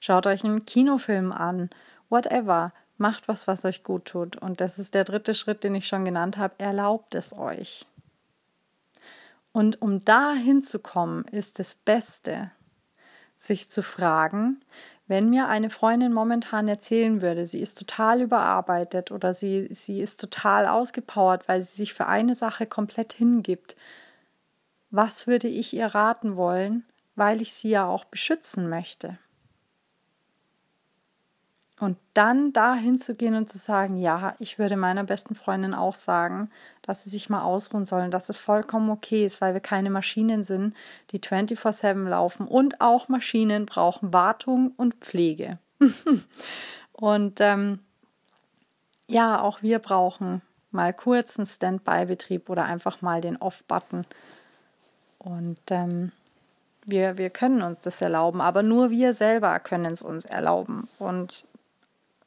schaut 0.00 0.26
euch 0.26 0.44
einen 0.44 0.66
Kinofilm 0.66 1.32
an, 1.32 1.70
whatever. 2.08 2.72
Macht 2.96 3.28
was, 3.28 3.46
was 3.46 3.64
euch 3.64 3.82
gut 3.82 4.06
tut. 4.06 4.36
Und 4.36 4.60
das 4.60 4.78
ist 4.78 4.94
der 4.94 5.04
dritte 5.04 5.34
Schritt, 5.34 5.64
den 5.64 5.74
ich 5.74 5.86
schon 5.88 6.04
genannt 6.04 6.36
habe. 6.36 6.54
Erlaubt 6.58 7.14
es 7.14 7.36
euch. 7.36 7.86
Und 9.52 9.82
um 9.82 10.04
da 10.04 10.34
hinzukommen, 10.34 11.24
ist 11.26 11.58
das 11.58 11.74
Beste, 11.74 12.50
sich 13.36 13.68
zu 13.68 13.82
fragen, 13.82 14.60
wenn 15.06 15.28
mir 15.28 15.48
eine 15.48 15.68
Freundin 15.68 16.12
momentan 16.12 16.66
erzählen 16.66 17.20
würde, 17.20 17.44
sie 17.44 17.60
ist 17.60 17.78
total 17.78 18.22
überarbeitet 18.22 19.10
oder 19.10 19.34
sie, 19.34 19.68
sie 19.70 20.00
ist 20.00 20.18
total 20.18 20.66
ausgepowert, 20.66 21.46
weil 21.46 21.60
sie 21.60 21.76
sich 21.76 21.92
für 21.92 22.06
eine 22.06 22.34
Sache 22.34 22.66
komplett 22.66 23.12
hingibt, 23.12 23.76
was 24.90 25.26
würde 25.26 25.48
ich 25.48 25.74
ihr 25.74 25.86
raten 25.86 26.36
wollen, 26.36 26.84
weil 27.16 27.42
ich 27.42 27.52
sie 27.52 27.70
ja 27.70 27.86
auch 27.86 28.04
beschützen 28.04 28.68
möchte? 28.68 29.18
Und 31.84 31.98
dann 32.14 32.54
da 32.54 32.74
hinzugehen 32.74 33.34
und 33.34 33.50
zu 33.50 33.58
sagen, 33.58 33.98
ja, 33.98 34.34
ich 34.38 34.58
würde 34.58 34.74
meiner 34.74 35.04
besten 35.04 35.34
Freundin 35.34 35.74
auch 35.74 35.94
sagen, 35.94 36.48
dass 36.80 37.04
sie 37.04 37.10
sich 37.10 37.28
mal 37.28 37.42
ausruhen 37.42 37.84
sollen, 37.84 38.10
dass 38.10 38.30
es 38.30 38.38
vollkommen 38.38 38.88
okay 38.88 39.26
ist, 39.26 39.42
weil 39.42 39.52
wir 39.52 39.60
keine 39.60 39.90
Maschinen 39.90 40.44
sind, 40.44 40.74
die 41.10 41.20
24-7 41.20 42.08
laufen. 42.08 42.48
Und 42.48 42.80
auch 42.80 43.08
Maschinen 43.08 43.66
brauchen 43.66 44.14
Wartung 44.14 44.72
und 44.78 44.94
Pflege. 44.94 45.58
und 46.92 47.42
ähm, 47.42 47.80
ja, 49.06 49.42
auch 49.42 49.60
wir 49.60 49.78
brauchen 49.78 50.40
mal 50.70 50.94
kurz 50.94 51.38
einen 51.38 51.44
Standby-Betrieb 51.44 52.48
oder 52.48 52.64
einfach 52.64 53.02
mal 53.02 53.20
den 53.20 53.36
Off-Button. 53.36 54.06
Und 55.18 55.60
ähm, 55.68 56.12
wir, 56.86 57.18
wir 57.18 57.28
können 57.28 57.60
uns 57.60 57.80
das 57.80 58.00
erlauben, 58.00 58.40
aber 58.40 58.62
nur 58.62 58.90
wir 58.90 59.12
selber 59.12 59.60
können 59.60 59.92
es 59.92 60.00
uns 60.00 60.24
erlauben. 60.24 60.88
Und 60.98 61.46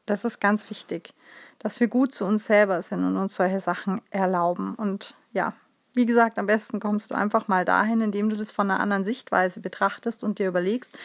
das 0.08 0.26
ist 0.26 0.40
ganz 0.40 0.70
wichtig, 0.70 1.14
dass 1.60 1.80
wir 1.80 1.88
gut 1.88 2.14
zu 2.14 2.26
uns 2.26 2.46
selber 2.46 2.82
sind 2.82 3.04
und 3.04 3.18
uns 3.18 3.36
solche 3.36 3.60
Sachen 3.60 4.02
erlauben. 4.10 4.74
Und 4.76 5.16
ja, 5.34 5.54
wie 5.94 6.06
gesagt, 6.06 6.40
am 6.40 6.48
besten 6.48 6.80
kommst 6.80 7.12
du 7.12 7.16
einfach 7.16 7.48
mal 7.48 7.66
dahin, 7.66 8.02
indem 8.02 8.30
du 8.30 8.36
das 8.36 8.52
von 8.52 8.72
einer 8.72 8.80
anderen 8.80 9.06
Sichtweise 9.06 9.60
betrachtest 9.60 10.24
und 10.24 10.40
dir 10.40 10.48
überlegst, 10.48 10.98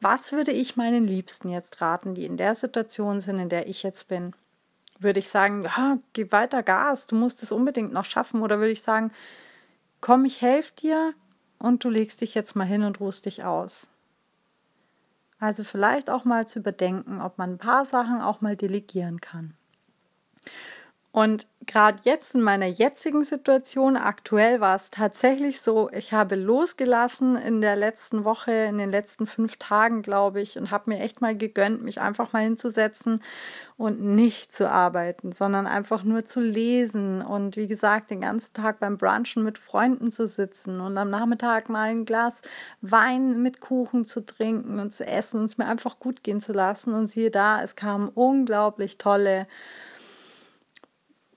was 0.00 0.32
würde 0.32 0.52
ich 0.52 0.76
meinen 0.76 1.06
Liebsten 1.06 1.48
jetzt 1.48 1.80
raten, 1.80 2.14
die 2.14 2.24
in 2.24 2.36
der 2.36 2.54
Situation 2.54 3.20
sind, 3.20 3.38
in 3.38 3.48
der 3.48 3.68
ich 3.68 3.82
jetzt 3.82 4.08
bin? 4.08 4.34
Würde 4.98 5.18
ich 5.18 5.28
sagen, 5.28 5.64
ja, 5.64 5.98
gib 6.12 6.32
weiter 6.32 6.62
Gas, 6.62 7.06
du 7.06 7.16
musst 7.16 7.42
es 7.42 7.52
unbedingt 7.52 7.92
noch 7.92 8.04
schaffen? 8.04 8.42
Oder 8.42 8.58
würde 8.58 8.72
ich 8.72 8.82
sagen, 8.82 9.10
komm, 10.00 10.24
ich 10.24 10.42
helfe 10.42 10.72
dir 10.74 11.14
und 11.58 11.82
du 11.84 11.88
legst 11.88 12.20
dich 12.20 12.34
jetzt 12.34 12.54
mal 12.54 12.66
hin 12.66 12.84
und 12.84 13.00
ruhst 13.00 13.26
dich 13.26 13.44
aus? 13.44 13.88
Also 15.44 15.62
vielleicht 15.62 16.08
auch 16.08 16.24
mal 16.24 16.48
zu 16.48 16.60
überdenken, 16.60 17.20
ob 17.20 17.36
man 17.36 17.50
ein 17.50 17.58
paar 17.58 17.84
Sachen 17.84 18.22
auch 18.22 18.40
mal 18.40 18.56
delegieren 18.56 19.20
kann. 19.20 19.52
Und 21.14 21.46
gerade 21.64 22.00
jetzt 22.02 22.34
in 22.34 22.42
meiner 22.42 22.66
jetzigen 22.66 23.22
Situation, 23.22 23.96
aktuell 23.96 24.60
war 24.60 24.74
es 24.74 24.90
tatsächlich 24.90 25.60
so, 25.60 25.88
ich 25.92 26.12
habe 26.12 26.34
losgelassen 26.34 27.36
in 27.36 27.60
der 27.60 27.76
letzten 27.76 28.24
Woche, 28.24 28.50
in 28.50 28.78
den 28.78 28.90
letzten 28.90 29.28
fünf 29.28 29.56
Tagen, 29.58 30.02
glaube 30.02 30.40
ich, 30.40 30.58
und 30.58 30.72
habe 30.72 30.90
mir 30.90 30.98
echt 30.98 31.20
mal 31.20 31.36
gegönnt, 31.36 31.84
mich 31.84 32.00
einfach 32.00 32.32
mal 32.32 32.42
hinzusetzen 32.42 33.22
und 33.76 34.02
nicht 34.02 34.52
zu 34.52 34.68
arbeiten, 34.68 35.30
sondern 35.30 35.68
einfach 35.68 36.02
nur 36.02 36.24
zu 36.24 36.40
lesen 36.40 37.22
und 37.22 37.56
wie 37.56 37.68
gesagt, 37.68 38.10
den 38.10 38.22
ganzen 38.22 38.52
Tag 38.52 38.80
beim 38.80 38.98
Brunchen 38.98 39.44
mit 39.44 39.56
Freunden 39.56 40.10
zu 40.10 40.26
sitzen 40.26 40.80
und 40.80 40.98
am 40.98 41.10
Nachmittag 41.10 41.68
mal 41.68 41.90
ein 41.90 42.06
Glas 42.06 42.42
Wein 42.80 43.40
mit 43.40 43.60
Kuchen 43.60 44.04
zu 44.04 44.26
trinken 44.26 44.80
und 44.80 44.92
zu 44.92 45.06
essen 45.06 45.42
und 45.42 45.44
es 45.44 45.58
mir 45.58 45.66
einfach 45.66 46.00
gut 46.00 46.24
gehen 46.24 46.40
zu 46.40 46.52
lassen. 46.52 46.92
Und 46.92 47.06
siehe 47.06 47.30
da, 47.30 47.62
es 47.62 47.76
kamen 47.76 48.08
unglaublich 48.08 48.98
tolle 48.98 49.46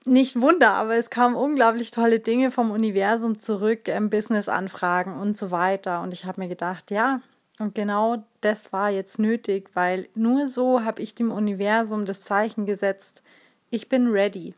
nicht 0.07 0.41
Wunder, 0.41 0.73
aber 0.73 0.95
es 0.95 1.09
kamen 1.09 1.35
unglaublich 1.35 1.91
tolle 1.91 2.19
Dinge 2.19 2.51
vom 2.51 2.71
Universum 2.71 3.37
zurück, 3.37 3.87
ähm, 3.87 4.09
Business-Anfragen 4.09 5.19
und 5.19 5.37
so 5.37 5.51
weiter. 5.51 6.01
Und 6.01 6.13
ich 6.13 6.25
habe 6.25 6.41
mir 6.41 6.47
gedacht, 6.47 6.91
ja, 6.91 7.21
und 7.59 7.75
genau 7.75 8.23
das 8.41 8.71
war 8.71 8.89
jetzt 8.89 9.19
nötig, 9.19 9.71
weil 9.73 10.07
nur 10.13 10.47
so 10.47 10.83
habe 10.83 11.01
ich 11.01 11.15
dem 11.15 11.31
Universum 11.31 12.05
das 12.05 12.23
Zeichen 12.23 12.65
gesetzt, 12.65 13.23
ich 13.69 13.89
bin 13.89 14.07
ready. 14.07 14.53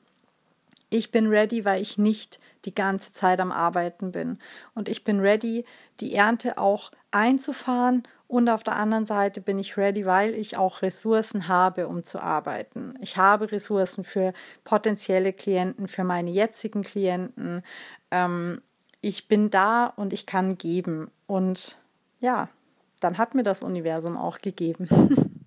Ich 0.89 1.11
bin 1.11 1.27
ready, 1.27 1.65
weil 1.65 1.81
ich 1.81 1.97
nicht 1.97 2.39
die 2.65 2.75
ganze 2.75 3.13
Zeit 3.13 3.39
am 3.39 3.51
Arbeiten 3.51 4.11
bin. 4.11 4.39
Und 4.75 4.89
ich 4.89 5.03
bin 5.03 5.19
ready, 5.19 5.65
die 5.99 6.13
Ernte 6.13 6.57
auch 6.57 6.91
einzufahren 7.11 8.03
und 8.29 8.47
auf 8.47 8.61
der 8.61 8.75
anderen 8.75 9.05
Seite 9.05 9.41
bin 9.41 9.57
ich 9.57 9.75
ready, 9.75 10.05
weil 10.05 10.35
ich 10.35 10.55
auch 10.55 10.83
Ressourcen 10.83 11.47
habe, 11.47 11.87
um 11.87 12.03
zu 12.03 12.21
arbeiten. 12.21 12.93
Ich 13.01 13.17
habe 13.17 13.51
Ressourcen 13.51 14.03
für 14.03 14.33
potenzielle 14.63 15.33
Klienten, 15.33 15.87
für 15.87 16.03
meine 16.03 16.29
jetzigen 16.29 16.83
Klienten. 16.83 17.63
Ähm, 18.11 18.61
ich 19.01 19.27
bin 19.27 19.49
da 19.49 19.87
und 19.87 20.13
ich 20.13 20.27
kann 20.27 20.59
geben. 20.59 21.09
Und 21.25 21.79
ja, 22.19 22.49
dann 22.99 23.17
hat 23.17 23.33
mir 23.33 23.41
das 23.41 23.63
Universum 23.63 24.15
auch 24.15 24.37
gegeben. 24.37 24.87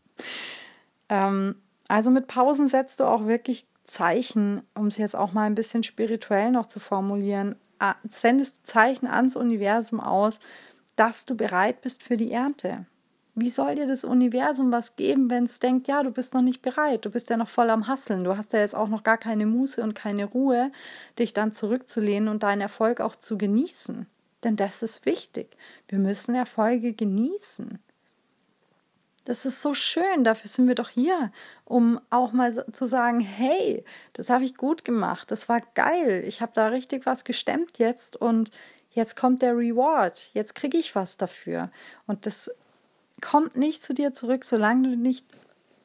ähm, 1.09 1.55
also 1.87 2.11
mit 2.11 2.27
Pausen 2.27 2.66
setzt 2.66 2.99
du 2.99 3.05
auch 3.05 3.27
wirklich 3.27 3.64
Zeichen, 3.85 4.62
um 4.75 4.88
es 4.88 4.99
jetzt 4.99 5.14
auch 5.14 5.33
mal 5.33 5.45
ein 5.45 5.55
bisschen 5.55 5.85
spirituell 5.85 6.51
noch 6.51 6.66
zu 6.66 6.81
formulieren, 6.81 7.55
sendest 8.09 8.59
du 8.59 8.62
Zeichen 8.64 9.07
ans 9.07 9.37
Universum 9.37 10.01
aus, 10.01 10.40
dass 10.97 11.27
du 11.27 11.37
bereit 11.37 11.81
bist 11.81 12.03
für 12.03 12.17
die 12.17 12.33
Ernte. 12.33 12.87
Wie 13.35 13.49
soll 13.49 13.77
dir 13.77 13.87
das 13.87 14.05
Universum 14.05 14.73
was 14.73 14.95
geben, 14.95 15.31
wenn 15.31 15.45
es 15.45 15.59
denkt, 15.59 15.89
ja, 15.89 16.03
du 16.03 16.11
bist 16.11 16.35
noch 16.35 16.43
nicht 16.43 16.61
bereit, 16.61 17.07
du 17.07 17.11
bist 17.11 17.31
ja 17.31 17.39
noch 17.39 17.49
voll 17.49 17.71
am 17.71 17.87
Hasseln, 17.87 18.25
du 18.25 18.37
hast 18.37 18.53
ja 18.53 18.59
jetzt 18.59 18.75
auch 18.75 18.89
noch 18.89 19.05
gar 19.05 19.17
keine 19.17 19.47
Muße 19.47 19.83
und 19.83 19.95
keine 19.95 20.27
Ruhe, 20.27 20.71
dich 21.19 21.33
dann 21.33 21.55
zurückzulehnen 21.55 22.29
und 22.29 22.43
deinen 22.43 22.61
Erfolg 22.61 23.01
auch 23.01 23.17
zu 23.17 23.39
genießen. 23.39 24.07
Denn 24.45 24.57
das 24.57 24.83
ist 24.83 25.07
wichtig. 25.07 25.57
Wir 25.89 25.99
müssen 25.99 26.35
Erfolge 26.35 26.93
genießen. 26.93 27.79
Das 29.25 29.47
ist 29.47 29.63
so 29.63 29.73
schön, 29.73 30.25
dafür 30.25 30.49
sind 30.49 30.67
wir 30.67 30.75
doch 30.75 30.89
hier, 30.89 31.31
um 31.65 32.01
auch 32.11 32.33
mal 32.33 32.53
zu 32.73 32.87
sagen, 32.87 33.21
hey, 33.21 33.85
das 34.15 34.31
habe 34.31 34.45
ich 34.45 34.57
gut 34.57 34.85
gemacht, 34.85 35.31
das 35.31 35.49
war 35.49 35.61
geil, 35.75 36.25
ich 36.27 36.43
habe 36.43 36.51
da 36.55 36.67
richtig 36.67 37.07
was 37.07 37.25
gestemmt 37.25 37.79
jetzt 37.79 38.17
und 38.17 38.51
jetzt 38.93 39.17
kommt 39.17 39.43
der 39.43 39.57
Reward, 39.57 40.31
jetzt 40.35 40.55
kriege 40.55 40.79
ich 40.79 40.95
was 40.95 41.17
dafür. 41.17 41.71
Und 42.07 42.27
das 42.27 42.51
kommt 43.21 43.57
nicht 43.57 43.83
zu 43.83 43.95
dir 43.95 44.13
zurück, 44.13 44.45
solange 44.45 44.91
du 44.91 44.97
nicht 44.97 45.27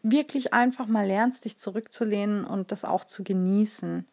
wirklich 0.04 0.54
einfach 0.54 0.88
mal 0.88 1.06
lernst, 1.06 1.46
dich 1.46 1.58
zurückzulehnen 1.58 2.46
und 2.46 2.72
das 2.72 2.86
auch 2.86 3.04
zu 3.04 3.24
genießen, 3.24 4.08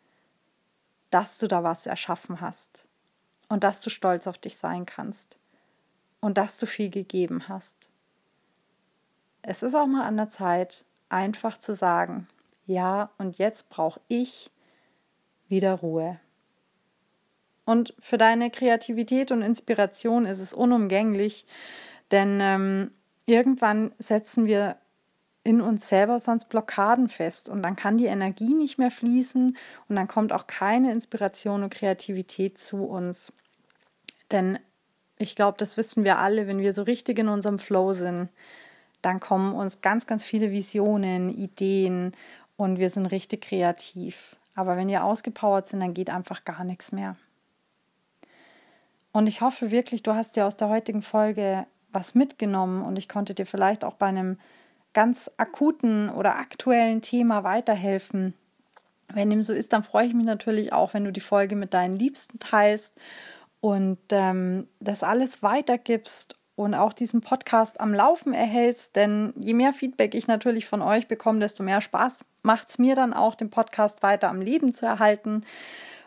dass 1.10 1.38
du 1.38 1.46
da 1.46 1.62
was 1.62 1.86
erschaffen 1.86 2.40
hast 2.40 2.86
und 3.48 3.64
dass 3.64 3.80
du 3.80 3.90
stolz 3.90 4.26
auf 4.26 4.38
dich 4.38 4.56
sein 4.56 4.86
kannst 4.86 5.38
und 6.20 6.38
dass 6.38 6.58
du 6.58 6.66
viel 6.66 6.90
gegeben 6.90 7.48
hast. 7.48 7.88
Es 9.42 9.62
ist 9.62 9.74
auch 9.74 9.86
mal 9.86 10.04
an 10.04 10.16
der 10.16 10.30
Zeit, 10.30 10.84
einfach 11.08 11.58
zu 11.58 11.74
sagen, 11.74 12.28
ja, 12.66 13.10
und 13.18 13.38
jetzt 13.38 13.68
brauche 13.68 14.00
ich 14.08 14.50
wieder 15.48 15.74
Ruhe. 15.74 16.18
Und 17.64 17.94
für 17.98 18.18
deine 18.18 18.50
Kreativität 18.50 19.30
und 19.30 19.42
Inspiration 19.42 20.26
ist 20.26 20.40
es 20.40 20.52
unumgänglich, 20.52 21.46
denn 22.10 22.38
ähm, 22.42 22.90
irgendwann 23.26 23.92
setzen 23.98 24.46
wir 24.46 24.76
in 25.44 25.60
uns 25.60 25.88
selber 25.88 26.18
sonst 26.18 26.48
Blockaden 26.48 27.08
fest 27.08 27.48
und 27.48 27.62
dann 27.62 27.76
kann 27.76 27.98
die 27.98 28.06
Energie 28.06 28.54
nicht 28.54 28.78
mehr 28.78 28.90
fließen 28.90 29.56
und 29.88 29.96
dann 29.96 30.08
kommt 30.08 30.32
auch 30.32 30.46
keine 30.46 30.90
Inspiration 30.90 31.62
und 31.62 31.72
Kreativität 31.72 32.58
zu 32.58 32.84
uns. 32.84 33.32
Denn 34.30 34.58
ich 35.18 35.36
glaube, 35.36 35.58
das 35.58 35.76
wissen 35.76 36.04
wir 36.04 36.18
alle, 36.18 36.46
wenn 36.46 36.58
wir 36.58 36.72
so 36.72 36.82
richtig 36.82 37.18
in 37.18 37.28
unserem 37.28 37.58
Flow 37.58 37.92
sind, 37.92 38.30
dann 39.02 39.20
kommen 39.20 39.54
uns 39.54 39.82
ganz, 39.82 40.06
ganz 40.06 40.24
viele 40.24 40.50
Visionen, 40.50 41.30
Ideen 41.30 42.12
und 42.56 42.78
wir 42.78 42.88
sind 42.88 43.06
richtig 43.06 43.42
kreativ. 43.42 44.36
Aber 44.54 44.76
wenn 44.76 44.88
wir 44.88 45.04
ausgepowert 45.04 45.68
sind, 45.68 45.80
dann 45.80 45.92
geht 45.92 46.08
einfach 46.08 46.44
gar 46.44 46.64
nichts 46.64 46.90
mehr. 46.90 47.16
Und 49.14 49.28
ich 49.28 49.42
hoffe 49.42 49.70
wirklich, 49.70 50.02
du 50.02 50.12
hast 50.16 50.34
dir 50.34 50.44
aus 50.44 50.56
der 50.56 50.68
heutigen 50.68 51.00
Folge 51.00 51.66
was 51.92 52.16
mitgenommen 52.16 52.82
und 52.82 52.96
ich 52.96 53.08
konnte 53.08 53.32
dir 53.32 53.46
vielleicht 53.46 53.84
auch 53.84 53.94
bei 53.94 54.06
einem 54.06 54.38
ganz 54.92 55.30
akuten 55.36 56.10
oder 56.10 56.34
aktuellen 56.34 57.00
Thema 57.00 57.44
weiterhelfen. 57.44 58.34
Wenn 59.12 59.30
dem 59.30 59.44
so 59.44 59.52
ist, 59.52 59.72
dann 59.72 59.84
freue 59.84 60.08
ich 60.08 60.14
mich 60.14 60.26
natürlich 60.26 60.72
auch, 60.72 60.94
wenn 60.94 61.04
du 61.04 61.12
die 61.12 61.20
Folge 61.20 61.54
mit 61.54 61.74
deinen 61.74 61.94
Liebsten 61.94 62.40
teilst 62.40 62.96
und 63.60 64.00
ähm, 64.10 64.66
das 64.80 65.04
alles 65.04 65.44
weitergibst 65.44 66.36
und 66.56 66.74
auch 66.74 66.92
diesen 66.92 67.20
Podcast 67.20 67.80
am 67.80 67.94
Laufen 67.94 68.34
erhältst. 68.34 68.96
Denn 68.96 69.32
je 69.36 69.54
mehr 69.54 69.72
Feedback 69.72 70.16
ich 70.16 70.26
natürlich 70.26 70.66
von 70.66 70.82
euch 70.82 71.06
bekomme, 71.06 71.38
desto 71.38 71.62
mehr 71.62 71.80
Spaß 71.80 72.24
macht 72.42 72.68
es 72.68 72.78
mir 72.78 72.96
dann 72.96 73.14
auch, 73.14 73.36
den 73.36 73.50
Podcast 73.50 74.02
weiter 74.02 74.28
am 74.28 74.40
Leben 74.40 74.72
zu 74.72 74.86
erhalten. 74.86 75.44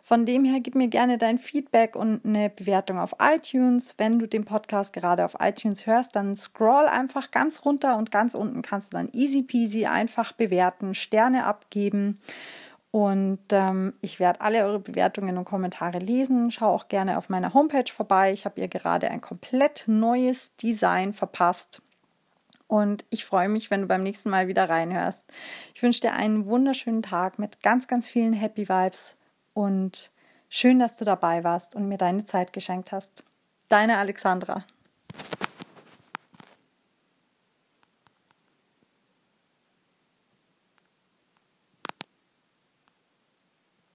Von 0.07 0.25
dem 0.25 0.45
her 0.45 0.61
gib 0.61 0.73
mir 0.73 0.87
gerne 0.87 1.17
dein 1.17 1.37
Feedback 1.37 1.97
und 1.97 2.23
eine 2.23 2.49
Bewertung 2.49 2.97
auf 2.97 3.15
iTunes. 3.19 3.95
Wenn 3.97 4.19
du 4.19 4.25
den 4.25 4.45
Podcast 4.45 4.93
gerade 4.93 5.25
auf 5.25 5.35
iTunes 5.41 5.85
hörst, 5.85 6.15
dann 6.15 6.33
scroll 6.33 6.85
einfach 6.85 7.29
ganz 7.29 7.65
runter 7.65 7.97
und 7.97 8.09
ganz 8.09 8.33
unten 8.33 8.61
kannst 8.61 8.93
du 8.93 8.95
dann 8.95 9.09
easy 9.11 9.41
peasy 9.41 9.85
einfach 9.85 10.31
bewerten, 10.31 10.93
Sterne 10.93 11.43
abgeben. 11.43 12.21
Und 12.89 13.41
ähm, 13.51 13.95
ich 13.99 14.21
werde 14.21 14.39
alle 14.39 14.63
eure 14.63 14.79
Bewertungen 14.79 15.37
und 15.37 15.43
Kommentare 15.43 15.99
lesen. 15.99 16.51
Schau 16.51 16.73
auch 16.73 16.87
gerne 16.87 17.17
auf 17.17 17.27
meiner 17.27 17.53
Homepage 17.53 17.91
vorbei. 17.91 18.31
Ich 18.31 18.45
habe 18.45 18.61
ihr 18.61 18.69
gerade 18.69 19.11
ein 19.11 19.19
komplett 19.19 19.83
neues 19.87 20.55
Design 20.55 21.11
verpasst. 21.11 21.81
Und 22.67 23.03
ich 23.09 23.25
freue 23.25 23.49
mich, 23.49 23.71
wenn 23.71 23.81
du 23.81 23.87
beim 23.87 24.03
nächsten 24.03 24.29
Mal 24.29 24.47
wieder 24.47 24.69
reinhörst. 24.69 25.25
Ich 25.75 25.83
wünsche 25.83 25.99
dir 25.99 26.13
einen 26.13 26.45
wunderschönen 26.45 27.01
Tag 27.01 27.39
mit 27.39 27.61
ganz, 27.61 27.89
ganz 27.89 28.07
vielen 28.07 28.31
Happy 28.31 28.69
Vibes 28.69 29.17
und 29.57 30.11
schön, 30.49 30.77
dass 30.77 30.97
du 30.97 31.05
dabei 31.05 31.43
warst 31.43 31.75
und 31.75 31.87
mir 31.87 31.97
deine 31.97 32.25
Zeit 32.25 32.53
geschenkt 32.53 32.91
hast. 32.91 33.23
Deine 33.69 33.97
Alexandra. 33.97 34.63